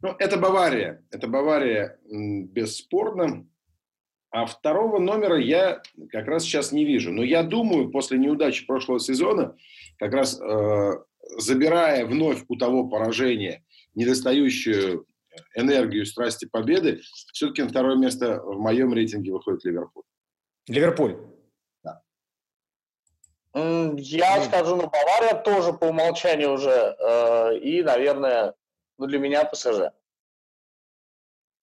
Ну, 0.01 0.13
это 0.19 0.37
Бавария. 0.37 1.03
Это 1.09 1.27
Бавария 1.27 1.97
бесспорно. 2.05 3.47
А 4.29 4.45
второго 4.45 4.99
номера 4.99 5.39
я 5.39 5.81
как 6.11 6.27
раз 6.27 6.43
сейчас 6.43 6.73
не 6.73 6.83
вижу. 6.83 7.13
Но 7.13 7.23
я 7.23 7.41
думаю, 7.41 7.89
после 7.89 8.19
неудачи 8.19 8.67
прошлого 8.67 8.99
сезона, 8.99 9.55
как 9.97 10.13
раз 10.13 10.39
э, 10.39 10.91
забирая 11.37 12.05
вновь 12.05 12.43
у 12.49 12.57
того 12.57 12.87
поражения 12.87 13.63
недостающую 13.95 15.07
энергию, 15.55 16.05
страсти 16.05 16.45
победы, 16.45 17.01
все-таки 17.33 17.63
на 17.63 17.69
второе 17.69 17.95
место 17.95 18.41
в 18.41 18.59
моем 18.59 18.93
рейтинге 18.93 19.31
выходит 19.31 19.63
Ливерпуль. 19.65 20.03
Ливерпуль. 20.67 21.17
Да. 21.83 22.01
Я 23.97 24.43
скажу, 24.43 24.75
ну, 24.75 24.89
Бавария 24.89 25.35
тоже 25.41 25.73
по 25.73 25.85
умолчанию 25.85 26.51
уже. 26.51 26.95
Э, 26.99 27.57
и, 27.57 27.83
наверное, 27.83 28.53
ну, 28.97 29.07
для 29.07 29.19
меня 29.19 29.45
ПСЖ. 29.45 29.91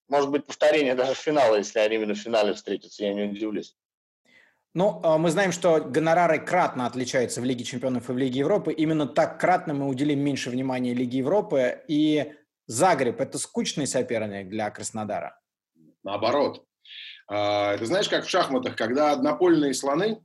Может 0.09 0.29
быть, 0.29 0.45
повторение 0.45 0.95
даже 0.95 1.13
финала, 1.13 1.55
если 1.55 1.79
они 1.79 1.95
именно 1.95 2.13
в 2.13 2.19
финале 2.19 2.53
встретятся, 2.53 3.03
я 3.03 3.13
не 3.13 3.23
удивлюсь. 3.23 3.75
Ну, 4.75 4.99
а, 5.03 5.17
мы 5.19 5.29
знаем, 5.29 5.51
что 5.51 5.79
гонорары 5.81 6.39
кратно 6.39 6.87
отличаются 6.87 7.41
в 7.41 7.43
Лиге 7.43 7.63
чемпионов 7.63 8.09
и 8.09 8.13
в 8.13 8.17
Лиге 8.17 8.39
Европы. 8.39 8.73
Именно 8.73 9.07
так 9.07 9.39
кратно 9.39 9.73
мы 9.73 9.87
уделим 9.87 10.19
меньше 10.19 10.49
внимания 10.49 10.93
Лиге 10.93 11.19
Европы. 11.19 11.83
И 11.87 12.33
Загреб– 12.65 13.19
это 13.19 13.37
скучный 13.37 13.87
соперник 13.87 14.49
для 14.49 14.69
Краснодара? 14.69 15.39
Наоборот. 16.03 16.65
А, 17.27 17.77
ты 17.77 17.85
знаешь, 17.85 18.09
как 18.09 18.25
в 18.25 18.29
шахматах, 18.29 18.75
когда 18.75 19.11
однопольные 19.11 19.73
слоны, 19.73 20.21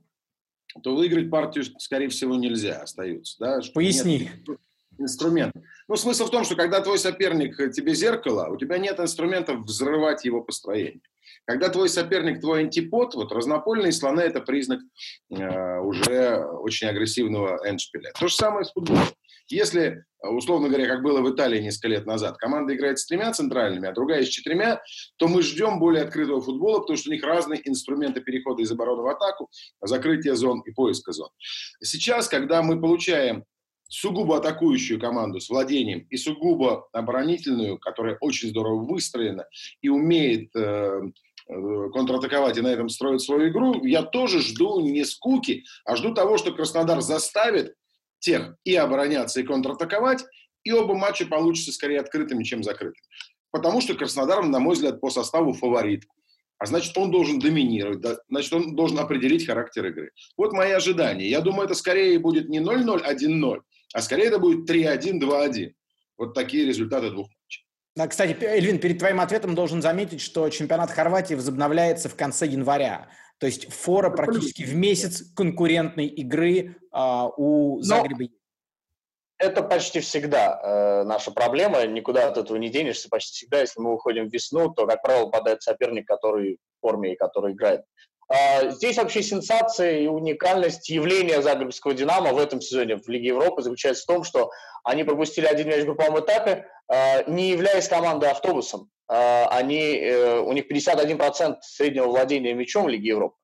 то 0.83 0.95
выиграть 0.95 1.29
партию, 1.29 1.65
скорее 1.79 2.09
всего, 2.09 2.35
нельзя, 2.35 2.81
остаются. 2.81 3.37
Да? 3.39 3.59
Поясни. 3.73 4.29
Нет 4.47 4.59
инструмент. 4.99 5.53
Ну, 5.87 5.95
смысл 5.95 6.25
в 6.25 6.31
том, 6.31 6.43
что 6.43 6.55
когда 6.55 6.81
твой 6.81 6.99
соперник 6.99 7.55
тебе 7.73 7.95
зеркало, 7.95 8.49
у 8.49 8.57
тебя 8.57 8.77
нет 8.77 8.99
инструментов 8.99 9.61
взрывать 9.61 10.25
его 10.25 10.41
построение. 10.41 11.01
Когда 11.45 11.69
твой 11.69 11.89
соперник 11.89 12.41
твой 12.41 12.61
антипод, 12.61 13.15
вот 13.15 13.31
разнопольные 13.31 13.91
слоны– 13.91 14.21
это 14.21 14.41
признак 14.41 14.81
э, 15.31 15.79
уже 15.79 16.43
очень 16.43 16.87
агрессивного 16.87 17.59
эндшпиля. 17.67 18.11
То 18.19 18.27
же 18.27 18.35
самое 18.35 18.65
с 18.65 18.71
футболом. 18.71 19.03
Если, 19.49 20.03
условно 20.21 20.69
говоря, 20.69 20.87
как 20.87 21.01
было 21.01 21.21
в 21.21 21.33
Италии 21.33 21.61
несколько 21.61 21.87
лет 21.87 22.05
назад, 22.05 22.37
команда 22.37 22.75
играет 22.75 22.99
с 22.99 23.05
тремя 23.05 23.31
центральными, 23.31 23.87
а 23.87 23.93
другая 23.93 24.23
с 24.23 24.27
четырьмя, 24.27 24.81
то 25.17 25.27
мы 25.27 25.41
ждем 25.41 25.79
более 25.79 26.03
открытого 26.03 26.41
футбола, 26.41 26.79
потому 26.79 26.97
что 26.97 27.09
у 27.09 27.13
них 27.13 27.23
разные 27.23 27.67
инструменты 27.67 28.21
перехода 28.21 28.61
из 28.61 28.71
обороны 28.71 29.01
в 29.01 29.07
атаку, 29.07 29.49
закрытия 29.81 30.35
зон 30.35 30.61
и 30.61 30.71
поиска 30.71 31.11
зон. 31.11 31.29
Сейчас, 31.81 32.27
когда 32.27 32.61
мы 32.61 32.79
получаем 32.79 33.43
сугубо 33.89 34.37
атакующую 34.37 34.99
команду 34.99 35.39
с 35.39 35.49
владением 35.49 36.05
и 36.09 36.17
сугубо 36.17 36.87
оборонительную, 36.93 37.79
которая 37.79 38.17
очень 38.21 38.49
здорово 38.49 38.85
выстроена 38.85 39.47
и 39.81 39.89
умеет 39.89 40.55
э, 40.55 41.01
э, 41.49 41.89
контратаковать 41.91 42.57
и 42.57 42.61
на 42.61 42.67
этом 42.67 42.87
строить 42.89 43.21
свою 43.21 43.49
игру, 43.49 43.83
я 43.83 44.03
тоже 44.03 44.41
жду 44.41 44.79
не 44.79 45.03
скуки, 45.05 45.65
а 45.85 45.95
жду 45.95 46.13
того, 46.13 46.37
что 46.37 46.51
Краснодар 46.51 47.01
заставит 47.01 47.73
тех 48.19 48.55
и 48.63 48.75
обороняться, 48.75 49.39
и 49.39 49.43
контратаковать, 49.43 50.25
и 50.63 50.71
оба 50.71 50.95
матча 50.95 51.25
получатся 51.25 51.71
скорее 51.71 51.99
открытыми, 51.99 52.43
чем 52.43 52.63
закрытыми. 52.63 53.03
Потому 53.51 53.81
что 53.81 53.95
Краснодар, 53.95 54.45
на 54.45 54.59
мой 54.59 54.75
взгляд, 54.75 55.01
по 55.01 55.09
составу 55.09 55.53
фаворит. 55.53 56.03
А 56.59 56.65
значит, 56.65 56.95
он 56.97 57.09
должен 57.09 57.39
доминировать, 57.39 58.01
да, 58.01 58.17
значит, 58.29 58.51
он 58.51 58.75
должен 58.75 58.99
определить 58.99 59.45
характер 59.45 59.85
игры. 59.87 60.11
Вот 60.35 60.51
мои 60.51 60.71
ожидания. 60.71 61.29
Я 61.29 61.39
думаю, 61.39 61.65
это 61.65 61.73
скорее 61.73 62.19
будет 62.19 62.49
не 62.49 62.59
0-0, 62.59 63.01
1-0, 63.09 63.59
а 63.93 64.01
скорее 64.01 64.25
это 64.25 64.39
будет 64.39 64.69
3-1, 64.69 65.21
2-1. 65.21 65.71
Вот 66.17 66.33
такие 66.33 66.65
результаты 66.65 67.11
двух 67.11 67.27
матчей. 67.27 67.65
Да, 67.95 68.07
кстати, 68.07 68.37
Эльвин, 68.43 68.79
перед 68.79 68.99
твоим 68.99 69.21
ответом 69.21 69.55
должен 69.55 69.81
заметить, 69.81 70.21
что 70.21 70.49
чемпионат 70.49 70.91
Хорватии 70.91 71.33
возобновляется 71.33 72.09
в 72.09 72.15
конце 72.15 72.45
января. 72.45 73.09
То 73.39 73.47
есть 73.47 73.71
фора 73.73 74.09
практически 74.09 74.63
в 74.63 74.75
месяц 74.75 75.23
конкурентной 75.33 76.07
игры 76.07 76.75
а, 76.91 77.29
у 77.37 77.81
Загреба 77.81 78.23
есть. 78.23 78.33
Это 79.37 79.63
почти 79.63 80.01
всегда 80.01 80.59
э, 80.61 81.03
наша 81.05 81.31
проблема, 81.31 81.85
никуда 81.87 82.27
от 82.27 82.37
этого 82.37 82.57
не 82.57 82.67
денешься. 82.67 83.07
Почти 83.07 83.37
всегда, 83.37 83.61
если 83.61 83.79
мы 83.79 83.93
уходим 83.93 84.29
в 84.29 84.33
весну, 84.33 84.69
то, 84.69 84.85
как 84.85 85.01
правило, 85.01 85.29
падает 85.29 85.61
соперник, 85.63 86.05
который 86.05 86.57
в 86.57 86.81
форме 86.81 87.13
и 87.13 87.15
который 87.15 87.53
играет. 87.53 87.85
А, 88.29 88.69
здесь 88.69 88.97
вообще 88.97 89.23
сенсация 89.23 89.99
и 89.99 90.07
уникальность 90.07 90.87
явления 90.89 91.41
Загребского 91.41 91.95
«Динамо» 91.95 92.31
в 92.31 92.37
этом 92.37 92.61
сезоне 92.61 92.97
в 92.97 93.07
Лиге 93.09 93.29
Европы 93.29 93.63
заключается 93.63 94.03
в 94.03 94.07
том, 94.07 94.23
что 94.23 94.51
они 94.83 95.03
пропустили 95.03 95.47
один 95.47 95.67
мяч 95.67 95.81
в 95.81 95.85
групповом 95.85 96.19
этапе, 96.19 96.67
а, 96.87 97.23
не 97.23 97.49
являясь 97.49 97.87
командой 97.87 98.29
автобусом. 98.29 98.89
А, 99.07 99.47
они, 99.47 99.97
э, 99.97 100.39
у 100.39 100.53
них 100.53 100.67
51% 100.67 101.63
среднего 101.63 102.05
владения 102.05 102.53
мячом 102.53 102.85
в 102.85 102.89
Лиге 102.89 103.09
Европы. 103.09 103.35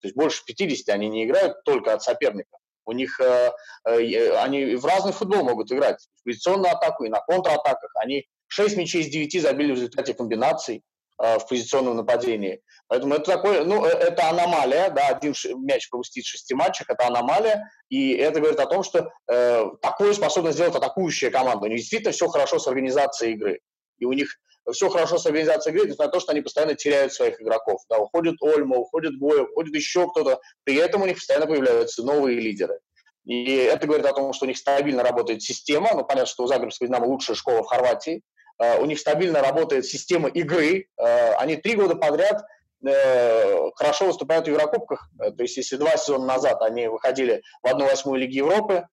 То 0.00 0.08
есть 0.08 0.16
больше 0.16 0.44
50 0.44 0.92
они 0.92 1.08
не 1.08 1.24
играют 1.24 1.62
только 1.64 1.94
от 1.94 2.02
соперника. 2.02 2.58
У 2.84 2.90
них 2.90 3.20
э, 3.20 3.52
э, 3.86 4.36
они 4.38 4.74
в 4.74 4.84
разный 4.84 5.12
футбол 5.12 5.44
могут 5.44 5.70
играть. 5.70 6.08
В 6.20 6.24
позиционную 6.24 6.72
атаку 6.72 7.04
и 7.04 7.08
на 7.08 7.20
контратаках. 7.20 7.92
Они 7.94 8.26
6 8.48 8.76
мячей 8.76 9.02
из 9.02 9.08
9 9.10 9.40
забили 9.40 9.70
в 9.70 9.76
результате 9.76 10.12
комбинаций. 10.12 10.82
Э, 11.24 11.38
в 11.38 11.46
позиционном 11.46 11.94
нападении. 11.94 12.60
Поэтому 12.88 13.14
это 13.14 13.30
такой, 13.30 13.64
ну, 13.64 13.86
э, 13.86 13.90
это 13.90 14.28
аномалия, 14.28 14.90
да, 14.90 15.06
один 15.06 15.34
мяч 15.62 15.88
пропустить 15.88 16.26
в 16.26 16.28
шести 16.28 16.52
матчах, 16.52 16.90
это 16.90 17.06
аномалия, 17.06 17.70
и 17.88 18.14
это 18.14 18.40
говорит 18.40 18.58
о 18.58 18.66
том, 18.66 18.82
что 18.82 19.08
э, 19.30 19.64
такое 19.80 20.14
способна 20.14 20.50
сделать 20.50 20.74
атакующая 20.74 21.30
команда. 21.30 21.66
У 21.66 21.68
них 21.68 21.78
действительно 21.78 22.10
все 22.10 22.26
хорошо 22.26 22.58
с 22.58 22.66
организацией 22.66 23.34
игры, 23.34 23.60
и 23.98 24.04
у 24.04 24.12
них 24.12 24.36
все 24.72 24.88
хорошо 24.88 25.16
с 25.16 25.26
организацией 25.26 25.76
игры, 25.76 25.86
несмотря 25.90 26.06
на 26.06 26.12
то, 26.12 26.18
что 26.18 26.32
они 26.32 26.40
постоянно 26.40 26.74
теряют 26.74 27.12
своих 27.12 27.40
игроков. 27.40 27.82
Да, 27.88 27.98
уходит 27.98 28.42
Ольма, 28.42 28.78
уходит 28.78 29.16
Гоев, 29.16 29.48
уходит 29.50 29.76
еще 29.76 30.08
кто-то, 30.08 30.40
при 30.64 30.74
этом 30.74 31.02
у 31.02 31.06
них 31.06 31.18
постоянно 31.18 31.46
появляются 31.46 32.02
новые 32.02 32.40
лидеры. 32.40 32.80
И 33.26 33.54
это 33.54 33.86
говорит 33.86 34.06
о 34.06 34.12
том, 34.12 34.32
что 34.32 34.46
у 34.46 34.48
них 34.48 34.58
стабильно 34.58 35.04
работает 35.04 35.40
система. 35.40 35.90
Ну, 35.94 36.02
понятно, 36.02 36.26
что 36.26 36.42
у 36.42 36.48
Загребского 36.48 36.88
«Динамо» 36.88 37.04
лучшая 37.06 37.36
школа 37.36 37.62
в 37.62 37.66
Хорватии. 37.66 38.22
Э, 38.58 38.78
у 38.78 38.86
них 38.86 38.98
стабильно 38.98 39.40
работает 39.40 39.86
система 39.86 40.28
игры. 40.28 40.86
Э, 40.96 41.34
они 41.34 41.56
три 41.56 41.74
года 41.74 41.94
подряд 41.96 42.44
э, 42.86 43.70
хорошо 43.74 44.06
выступают 44.06 44.46
в 44.46 44.50
Еврокубках. 44.50 45.08
То 45.18 45.42
есть, 45.42 45.56
если 45.56 45.76
два 45.76 45.96
сезона 45.96 46.26
назад 46.26 46.62
они 46.62 46.88
выходили 46.88 47.42
в 47.62 47.66
1-8 47.66 48.16
Лиги 48.16 48.38
Европы, 48.38 48.86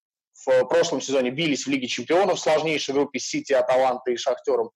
в 0.45 0.65
прошлом 0.65 1.01
сезоне 1.01 1.31
бились 1.31 1.65
в 1.65 1.69
Лиге 1.69 1.87
Чемпионов 1.87 2.37
в 2.37 2.41
сложнейшей 2.41 2.93
группе 2.93 3.19
Сити, 3.19 3.51
Аталанты 3.51 4.13
и 4.13 4.17
Шахтером, 4.17 4.71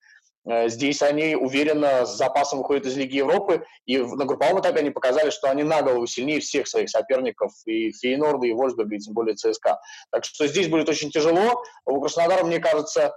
здесь 0.67 1.01
они 1.01 1.37
уверенно 1.37 2.05
с 2.05 2.17
запасом 2.17 2.59
выходят 2.59 2.85
из 2.85 2.97
Лиги 2.97 3.15
Европы, 3.15 3.65
и 3.85 3.97
на 3.97 4.25
групповом 4.25 4.59
этапе 4.59 4.79
они 4.79 4.89
показали, 4.89 5.29
что 5.29 5.49
они 5.49 5.63
на 5.63 5.81
голову 5.81 6.05
сильнее 6.05 6.41
всех 6.41 6.67
своих 6.67 6.89
соперников, 6.89 7.53
и 7.65 7.93
Фейнорда, 7.93 8.45
и 8.45 8.51
Вольсберга, 8.51 8.93
и 8.93 8.99
тем 8.99 9.13
более 9.13 9.35
ЦСКА. 9.35 9.79
Так 10.11 10.25
что 10.25 10.45
здесь 10.47 10.67
будет 10.67 10.89
очень 10.89 11.11
тяжело. 11.11 11.63
У 11.85 12.01
Краснодара, 12.01 12.43
мне 12.43 12.59
кажется, 12.59 13.13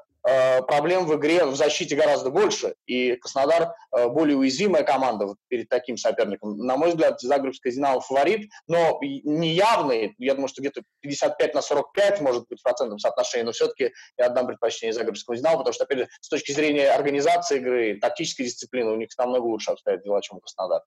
проблем 0.66 1.06
в 1.06 1.16
игре 1.16 1.44
в 1.44 1.54
защите 1.54 1.96
гораздо 1.96 2.30
больше, 2.30 2.74
и 2.86 3.16
Краснодар 3.16 3.74
э, 3.92 4.08
более 4.08 4.36
уязвимая 4.36 4.82
команда 4.82 5.34
перед 5.48 5.68
таким 5.68 5.96
соперником. 5.96 6.58
На 6.58 6.76
мой 6.76 6.90
взгляд, 6.90 7.20
Загребская 7.20 7.72
«Динамо» 7.72 8.00
фаворит, 8.00 8.50
но 8.66 8.98
не 9.02 9.54
явный, 9.54 10.14
я 10.18 10.34
думаю, 10.34 10.48
что 10.48 10.62
где-то 10.62 10.82
55 11.00 11.54
на 11.54 11.62
45 11.62 12.20
может 12.20 12.46
быть 12.48 12.60
в 12.60 12.62
процентном 12.62 12.98
соотношении, 12.98 13.44
но 13.44 13.52
все-таки 13.52 13.92
я 14.18 14.26
отдам 14.26 14.46
предпочтение 14.46 14.92
Загребскому 14.92 15.36
«Динамо», 15.36 15.58
потому 15.58 15.74
что, 15.74 15.84
опять 15.84 15.98
же, 15.98 16.08
с 16.20 16.28
точки 16.28 16.52
зрения 16.52 16.90
организации 16.90 17.58
игры, 17.58 17.98
тактической 18.00 18.46
дисциплины 18.46 18.90
у 18.90 18.96
них 18.96 19.08
намного 19.18 19.44
лучше 19.44 19.70
обстоят 19.70 20.02
дела, 20.02 20.20
чем 20.22 20.38
у 20.38 20.40
Краснодара. 20.40 20.84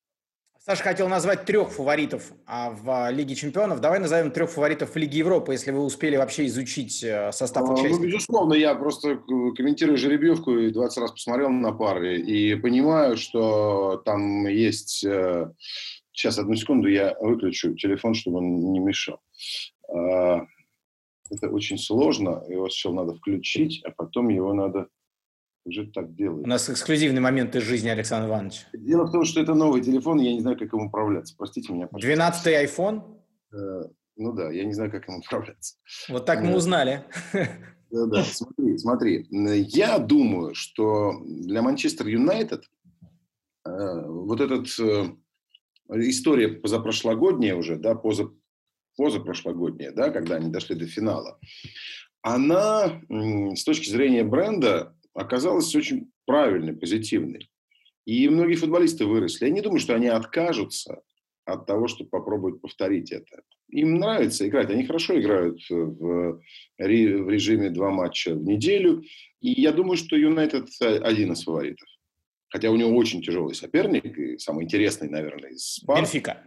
Саша 0.60 0.84
хотел 0.84 1.08
назвать 1.08 1.46
трех 1.46 1.72
фаворитов 1.72 2.34
а, 2.46 2.70
в 2.72 3.10
Лиге 3.12 3.34
Чемпионов. 3.34 3.80
Давай 3.80 4.00
назовем 4.00 4.30
трех 4.30 4.52
фаворитов 4.52 4.94
в 4.94 4.96
Лиге 4.98 5.20
Европы, 5.20 5.54
если 5.54 5.72
вы 5.72 5.80
успели 5.84 6.18
вообще 6.18 6.48
изучить 6.48 7.02
э, 7.02 7.32
состав 7.32 7.66
ну, 7.66 7.74
участников. 7.74 8.00
Ну, 8.00 8.06
безусловно, 8.08 8.54
я 8.56 8.76
просто 8.76 9.16
комментирую 9.56 9.98
жеребьевку 9.98 10.52
и 10.58 10.72
20 10.72 10.98
раз 10.98 11.12
посмотрел 11.12 11.50
на 11.50 11.72
пары 11.72 12.20
и 12.20 12.56
понимаю, 12.56 13.16
что 13.16 14.02
там 14.04 14.48
есть... 14.48 15.06
Э, 15.06 15.50
сейчас, 16.12 16.38
одну 16.38 16.56
секунду, 16.56 16.90
я 16.90 17.16
выключу 17.22 17.74
телефон, 17.76 18.14
чтобы 18.14 18.40
он 18.40 18.74
не 18.74 18.80
мешал. 18.80 19.22
А, 19.88 20.46
это 21.32 21.50
очень 21.50 21.78
сложно, 21.78 22.44
его 22.50 22.70
сначала 22.70 23.06
надо 23.06 23.14
включить, 23.16 23.82
а 23.86 23.92
потом 23.92 24.28
его 24.28 24.54
надо 24.54 24.88
уже 25.70 25.88
так 25.88 26.16
делают. 26.16 26.46
У 26.46 26.50
нас 26.50 26.70
эксклюзивный 26.70 27.22
момент 27.22 27.56
из 27.56 27.64
жизни 27.64 27.90
Александра 27.90 28.30
Ивановича. 28.30 28.68
Дело 28.74 29.06
в 29.06 29.12
том, 29.12 29.24
что 29.24 29.40
это 29.40 29.54
новый 29.54 29.82
телефон, 29.82 30.20
я 30.20 30.34
не 30.34 30.42
знаю, 30.42 30.58
как 30.58 30.74
им 30.74 30.82
управляться. 30.82 31.36
Простите 31.38 31.72
меня, 31.72 31.88
пожалуйста. 31.88 32.50
12-й 32.50 32.66
iPhone? 32.66 33.04
Э, 33.54 33.90
ну 34.18 34.34
да, 34.34 34.52
я 34.52 34.66
не 34.66 34.74
знаю, 34.74 34.92
как 34.92 35.08
им 35.08 35.16
управляться. 35.16 35.76
Вот 36.10 36.26
так 36.26 36.42
мы 36.42 36.52
э, 36.52 36.56
узнали. 36.56 37.04
Да, 37.92 38.06
да, 38.06 38.24
смотри, 38.24 38.78
смотри. 38.78 39.28
Я 39.32 39.98
думаю, 39.98 40.54
что 40.54 41.24
для 41.26 41.64
Манчестер 41.64 42.06
Юнайтед 42.06 42.66
э, 43.66 44.06
вот 44.06 44.42
эта 44.42 44.64
история 45.90 46.50
позапрошлогодняя 46.50 47.56
уже, 47.56 47.78
да, 47.78 47.96
поза, 47.96 48.30
позапрошлогодняя, 48.96 49.92
да, 49.92 50.12
когда 50.12 50.36
они 50.36 50.52
дошли 50.52 50.76
до 50.76 50.86
финала, 50.86 51.40
она 52.22 53.02
с 53.10 53.64
точки 53.64 53.90
зрения 53.90 54.24
бренда 54.24 54.96
оказалась 55.20 55.76
очень 55.76 56.12
правильной, 56.26 56.76
позитивной. 56.76 57.50
И 58.06 58.28
многие 58.30 58.56
футболисты 58.56 59.06
выросли. 59.06 59.46
Я 59.46 59.52
не 59.52 59.62
думаю, 59.62 59.80
что 59.80 59.96
они 59.96 60.08
откажутся 60.08 61.02
от 61.46 61.66
того, 61.66 61.88
чтобы 61.88 62.10
попробовать 62.10 62.62
повторить 62.62 63.12
это. 63.12 63.42
Им 63.70 64.00
нравится 64.00 64.48
играть, 64.48 64.70
они 64.72 64.86
хорошо 64.86 65.20
играют 65.20 65.60
в, 65.70 66.42
режиме 66.78 67.70
два 67.70 67.92
матча 67.92 68.34
в 68.34 68.44
неделю. 68.44 69.04
И 69.42 69.62
я 69.62 69.72
думаю, 69.72 69.98
что 69.98 70.16
Юнайтед 70.16 70.70
один 70.80 71.34
из 71.34 71.44
фаворитов. 71.44 71.88
Хотя 72.50 72.72
у 72.72 72.76
него 72.76 72.96
очень 72.96 73.22
тяжелый 73.22 73.54
соперник, 73.54 74.18
и 74.18 74.40
самый 74.40 74.66
интересный, 74.66 75.08
наверное, 75.08 75.52
из 75.52 75.80
пар. 75.86 76.00
Бенфика. 76.00 76.42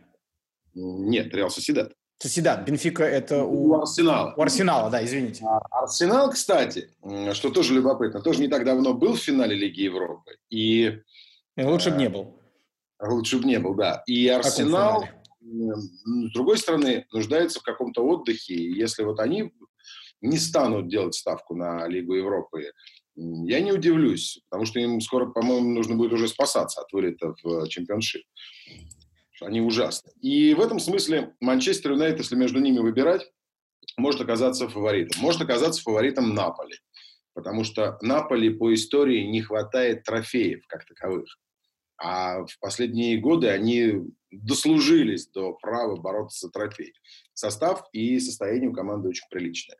Нет, 0.74 1.32
Реал 1.32 1.50
Соседат. 1.50 1.94
Соседат. 2.22 2.64
Бенфика 2.64 3.02
это 3.02 3.42
у... 3.42 3.70
у 3.70 3.80
Арсенала. 3.80 4.32
У 4.36 4.42
Арсенала, 4.42 4.88
да, 4.90 5.04
извините. 5.04 5.44
А 5.44 5.58
Арсенал, 5.82 6.30
кстати, 6.30 6.88
что 7.32 7.50
тоже 7.50 7.74
любопытно, 7.74 8.20
тоже 8.20 8.40
не 8.40 8.46
так 8.46 8.64
давно 8.64 8.94
был 8.94 9.14
в 9.14 9.18
финале 9.18 9.56
Лиги 9.56 9.80
Европы. 9.80 10.36
И... 10.48 11.00
и 11.56 11.64
лучше 11.64 11.90
бы 11.90 11.96
не 11.96 12.08
был. 12.08 12.38
Лучше 13.00 13.38
бы 13.38 13.44
не 13.44 13.58
был, 13.58 13.74
да. 13.74 14.04
И 14.06 14.28
Арсенал, 14.28 15.04
с 15.40 16.32
другой 16.32 16.58
стороны, 16.58 17.06
нуждается 17.12 17.58
в 17.58 17.64
каком-то 17.64 18.04
отдыхе. 18.06 18.54
И 18.54 18.72
если 18.72 19.02
вот 19.02 19.18
они 19.18 19.52
не 20.20 20.38
станут 20.38 20.88
делать 20.88 21.16
ставку 21.16 21.56
на 21.56 21.88
Лигу 21.88 22.14
Европы, 22.14 22.70
я 23.16 23.58
не 23.58 23.72
удивлюсь, 23.72 24.40
потому 24.48 24.64
что 24.64 24.78
им 24.78 25.00
скоро, 25.00 25.26
по-моему, 25.26 25.70
нужно 25.70 25.96
будет 25.96 26.12
уже 26.12 26.28
спасаться 26.28 26.82
от 26.82 26.92
вылета 26.92 27.34
в 27.42 27.66
чемпионшип. 27.66 28.22
Они 29.44 29.60
ужасны. 29.60 30.12
И 30.20 30.54
в 30.54 30.60
этом 30.60 30.78
смысле 30.78 31.34
Манчестер 31.40 31.92
Юнайтед, 31.92 32.20
если 32.20 32.36
между 32.36 32.60
ними 32.60 32.78
выбирать, 32.78 33.30
может 33.96 34.20
оказаться 34.20 34.68
фаворитом. 34.68 35.20
Может 35.20 35.42
оказаться 35.42 35.82
фаворитом 35.82 36.34
Наполи. 36.34 36.76
Потому 37.34 37.64
что 37.64 37.98
Наполи 38.02 38.50
по 38.50 38.72
истории 38.74 39.24
не 39.24 39.42
хватает 39.42 40.04
трофеев 40.04 40.66
как 40.66 40.84
таковых. 40.84 41.38
А 41.98 42.44
в 42.44 42.58
последние 42.60 43.18
годы 43.18 43.48
они 43.48 43.92
дослужились 44.30 45.28
до 45.28 45.52
права 45.52 45.96
бороться 45.96 46.46
за 46.46 46.52
трофей. 46.52 46.94
Состав 47.32 47.84
и 47.92 48.18
состояние 48.18 48.70
у 48.70 48.72
команды 48.72 49.08
очень 49.08 49.28
приличное. 49.30 49.76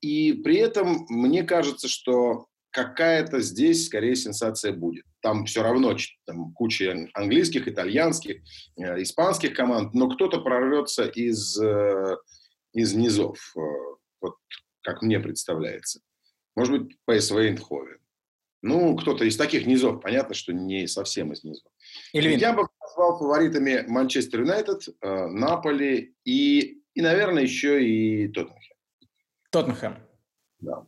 И 0.00 0.32
при 0.32 0.56
этом 0.56 1.06
мне 1.08 1.44
кажется, 1.44 1.88
что 1.88 2.46
какая-то 2.70 3.40
здесь 3.40 3.86
скорее 3.86 4.16
сенсация 4.16 4.72
будет. 4.72 5.04
Там 5.28 5.44
все 5.44 5.62
равно 5.62 5.94
там 6.24 6.54
куча 6.54 7.06
английских, 7.12 7.68
итальянских, 7.68 8.40
э, 8.78 9.02
испанских 9.02 9.52
команд, 9.52 9.92
но 9.92 10.08
кто-то 10.08 10.40
прорвется 10.40 11.04
из, 11.04 11.60
э, 11.60 12.16
из 12.72 12.94
низов, 12.94 13.36
э, 13.54 13.60
вот 14.22 14.36
как 14.80 15.02
мне 15.02 15.20
представляется. 15.20 16.00
Может 16.56 16.78
быть, 16.80 16.96
ПСВ 17.04 17.36
Эйндховен. 17.36 17.98
Ну, 18.62 18.96
кто-то 18.96 19.26
из 19.26 19.36
таких 19.36 19.66
низов, 19.66 20.00
понятно, 20.00 20.34
что 20.34 20.54
не 20.54 20.88
совсем 20.88 21.30
из 21.34 21.44
низов. 21.44 21.70
Или 22.14 22.34
Я 22.34 22.54
бы 22.54 22.66
назвал 22.80 23.18
фаворитами 23.18 23.84
Манчестер 23.86 24.40
Юнайтед, 24.40 24.88
Наполи 25.02 26.14
и, 26.24 26.80
и, 26.94 27.02
наверное, 27.02 27.42
еще 27.42 27.84
и 27.84 28.28
Тоттенхэм. 28.28 28.76
Тоттенхэм. 29.50 29.96
Да. 30.60 30.86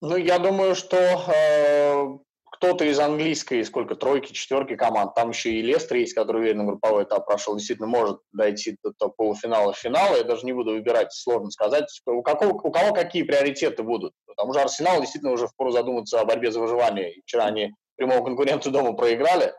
Ну, 0.00 0.16
я 0.16 0.38
думаю, 0.38 0.76
что 0.76 0.96
э, 0.96 2.29
кто-то 2.60 2.84
из 2.84 3.00
английской, 3.00 3.64
сколько, 3.64 3.94
тройки, 3.94 4.34
четверки 4.34 4.76
команд, 4.76 5.14
там 5.14 5.30
еще 5.30 5.50
и 5.50 5.62
Лестер 5.62 5.96
есть, 5.96 6.12
который 6.12 6.42
уверенно 6.42 6.66
групповой 6.66 7.04
этап 7.04 7.24
прошел, 7.24 7.56
действительно 7.56 7.88
может 7.88 8.18
дойти 8.32 8.76
до, 8.84 8.92
до 9.00 9.08
полуфинала, 9.08 9.72
финала. 9.72 10.18
Я 10.18 10.24
даже 10.24 10.44
не 10.44 10.52
буду 10.52 10.72
выбирать, 10.72 11.10
сложно 11.10 11.50
сказать, 11.50 11.86
у, 12.04 12.20
какого, 12.20 12.52
у 12.52 12.70
кого 12.70 12.92
какие 12.92 13.22
приоритеты 13.22 13.82
будут. 13.82 14.12
Потому 14.26 14.52
что 14.52 14.62
Арсенал 14.62 15.00
действительно 15.00 15.32
уже 15.32 15.46
впору 15.46 15.70
задуматься 15.70 16.20
о 16.20 16.26
борьбе 16.26 16.52
за 16.52 16.60
выживание. 16.60 17.22
Вчера 17.24 17.46
они 17.46 17.72
прямого 17.96 18.22
конкуренту 18.22 18.70
дома 18.70 18.92
проиграли. 18.92 19.54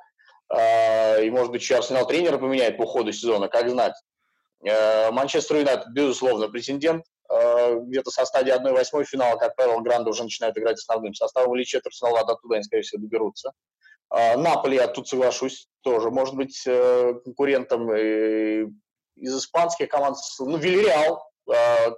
Э, 0.56 1.26
и, 1.26 1.32
может 1.32 1.52
быть, 1.52 1.62
еще 1.62 1.78
Арсенал 1.78 2.06
тренера 2.06 2.38
поменяет 2.38 2.78
по 2.78 2.86
ходу 2.86 3.12
сезона, 3.12 3.48
как 3.48 3.68
знать. 3.68 3.96
Э, 4.64 5.10
Манчестер 5.10 5.56
Юнайтед, 5.58 5.92
безусловно, 5.92 6.50
претендент. 6.50 7.04
Э, 7.32 7.80
где-то 7.80 8.12
со 8.12 8.26
стадии 8.26 8.54
1-8 8.54 9.06
финала, 9.06 9.38
как 9.38 9.56
правило, 9.56 9.80
Гранды 9.80 10.10
уже 10.10 10.24
начинают 10.24 10.58
играть 10.58 10.78
основным 10.78 11.14
составом, 11.14 11.56
или 11.56 11.64
четвертьфинал 11.64 12.16
надо 12.16 12.34
оттуда, 12.34 12.56
они, 12.56 12.64
скорее 12.64 12.82
всего, 12.82 13.02
доберутся. 13.02 13.54
Э, 14.14 14.36
Наполи, 14.36 14.76
я 14.76 14.88
тут 14.88 15.08
соглашусь, 15.08 15.70
тоже 15.82 16.10
может 16.10 16.36
быть 16.36 16.62
э, 16.66 17.14
конкурентом 17.24 17.96
из 17.96 19.38
испанских 19.38 19.88
команд. 19.88 20.18
Ну, 20.40 20.58
Вильяреал, 20.58 21.24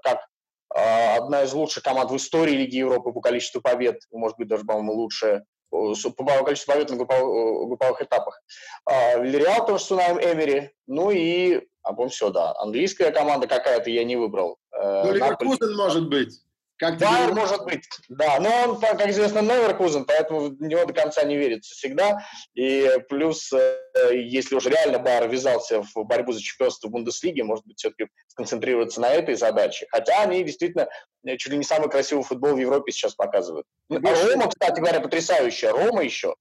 как 0.03 0.25
одна 0.69 1.43
из 1.43 1.53
лучших 1.53 1.83
команд 1.83 2.11
в 2.11 2.17
истории 2.17 2.53
Лиги 2.53 2.77
Европы 2.77 3.11
по 3.11 3.21
количеству 3.21 3.61
побед, 3.61 4.01
может 4.11 4.37
быть, 4.37 4.47
даже, 4.47 4.65
по-моему, 4.65 4.93
лучшая 4.93 5.45
по 5.73 6.43
количеству 6.43 6.71
побед 6.71 6.89
на 6.89 6.97
групповых, 6.97 7.67
групповых 7.67 8.01
этапах. 8.01 8.41
Вильяреал 8.87 9.65
тоже 9.65 9.83
с 9.83 9.87
Сунаем 9.87 10.19
Эмери. 10.19 10.71
Ну 10.87 11.09
и, 11.11 11.61
а 11.81 11.93
по 11.93 12.07
все, 12.09 12.29
да. 12.29 12.53
Английская 12.59 13.11
команда 13.11 13.47
какая-то 13.47 13.89
я 13.89 14.03
не 14.03 14.15
выбрал. 14.15 14.57
Ну, 14.71 15.11
Ливеркузен 15.11 15.75
может 15.75 16.09
быть. 16.09 16.41
Как 16.83 16.99
Байер 16.99 17.33
может 17.33 17.63
быть, 17.63 17.87
да. 18.09 18.39
Но 18.41 18.49
он, 18.63 18.79
как 18.81 19.07
известно, 19.07 19.39
Неверкузен, 19.39 20.03
поэтому 20.03 20.49
в 20.49 20.61
него 20.61 20.83
до 20.83 20.91
конца 20.91 21.23
не 21.23 21.37
верится 21.37 21.73
всегда. 21.73 22.27
И 22.55 22.89
плюс, 23.07 23.53
э, 23.53 23.77
если 24.13 24.55
уже 24.55 24.69
реально 24.69 24.99
Байер 24.99 25.29
ввязался 25.29 25.81
в 25.81 26.03
борьбу 26.03 26.33
за 26.33 26.41
чемпионство 26.41 26.89
в 26.89 26.91
Бундеслиге, 26.91 27.45
может 27.45 27.65
быть, 27.65 27.77
все-таки 27.77 28.09
сконцентрироваться 28.27 28.99
на 28.99 29.09
этой 29.09 29.35
задаче. 29.35 29.87
Хотя 29.91 30.23
они 30.23 30.43
действительно 30.43 30.89
э, 31.25 31.37
чуть 31.37 31.53
ли 31.53 31.57
не 31.57 31.63
самый 31.63 31.89
красивый 31.89 32.25
футбол 32.25 32.53
в 32.53 32.59
Европе 32.59 32.91
сейчас 32.91 33.15
показывают. 33.15 33.65
А 33.89 33.95
Рома, 33.95 34.49
кстати 34.49 34.81
говоря, 34.81 34.99
потрясающая. 34.99 35.71
Рома 35.71 36.03
еще. 36.03 36.35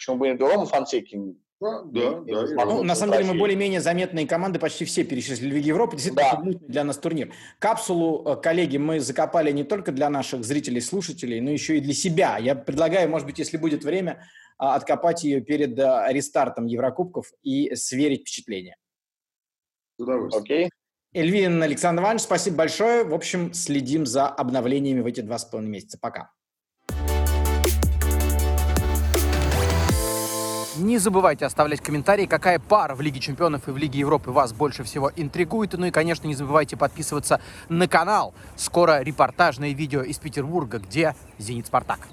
Почему 0.00 0.16
бы 0.16 0.36
Рома 0.36 0.66
Фонсеки 0.66 1.16
да, 1.60 1.82
да, 1.84 2.20
да. 2.22 2.64
Ну, 2.64 2.82
на 2.82 2.94
самом 2.94 3.16
деле 3.16 3.32
мы 3.32 3.38
более-менее 3.38 3.80
заметные 3.80 4.26
команды 4.26 4.58
почти 4.58 4.84
все 4.84 5.04
перечислили 5.04 5.50
в 5.50 5.54
Лиге 5.54 5.68
Европы. 5.68 5.96
Действительно, 5.96 6.52
да. 6.52 6.58
для 6.60 6.84
нас 6.84 6.98
турнир. 6.98 7.32
Капсулу, 7.58 8.24
э, 8.26 8.36
коллеги, 8.40 8.76
мы 8.76 9.00
закопали 9.00 9.50
не 9.52 9.64
только 9.64 9.92
для 9.92 10.10
наших 10.10 10.44
зрителей, 10.44 10.80
слушателей, 10.80 11.40
но 11.40 11.50
еще 11.50 11.78
и 11.78 11.80
для 11.80 11.94
себя. 11.94 12.38
Я 12.38 12.54
предлагаю, 12.54 13.08
может 13.08 13.26
быть, 13.26 13.38
если 13.38 13.56
будет 13.56 13.84
время, 13.84 14.26
а, 14.58 14.74
откопать 14.74 15.24
ее 15.24 15.40
перед 15.40 15.78
а, 15.78 16.12
рестартом 16.12 16.66
Еврокубков 16.66 17.32
и 17.42 17.74
сверить 17.74 18.22
впечатления. 18.22 18.76
С 19.96 20.02
удовольствием. 20.02 20.42
Окей. 20.42 20.70
Эльвин 21.12 21.62
Александр 21.62 22.02
Иванович, 22.02 22.22
спасибо 22.22 22.56
большое. 22.56 23.04
В 23.04 23.14
общем, 23.14 23.52
следим 23.54 24.04
за 24.04 24.28
обновлениями 24.28 25.00
в 25.00 25.06
эти 25.06 25.20
два 25.20 25.38
с 25.38 25.44
половиной 25.44 25.70
месяца. 25.70 25.98
Пока. 26.00 26.32
Не 30.76 30.98
забывайте 30.98 31.46
оставлять 31.46 31.80
комментарии, 31.80 32.26
какая 32.26 32.58
пара 32.58 32.96
в 32.96 33.00
Лиге 33.00 33.20
Чемпионов 33.20 33.68
и 33.68 33.70
в 33.70 33.76
Лиге 33.76 34.00
Европы 34.00 34.32
вас 34.32 34.52
больше 34.52 34.82
всего 34.82 35.12
интригует. 35.14 35.74
Ну 35.74 35.86
и, 35.86 35.92
конечно, 35.92 36.26
не 36.26 36.34
забывайте 36.34 36.76
подписываться 36.76 37.40
на 37.68 37.86
канал. 37.86 38.34
Скоро 38.56 39.00
репортажное 39.00 39.72
видео 39.72 40.02
из 40.02 40.18
Петербурга, 40.18 40.80
где 40.80 41.14
«Зенит 41.38 41.68
Спартак». 41.68 42.08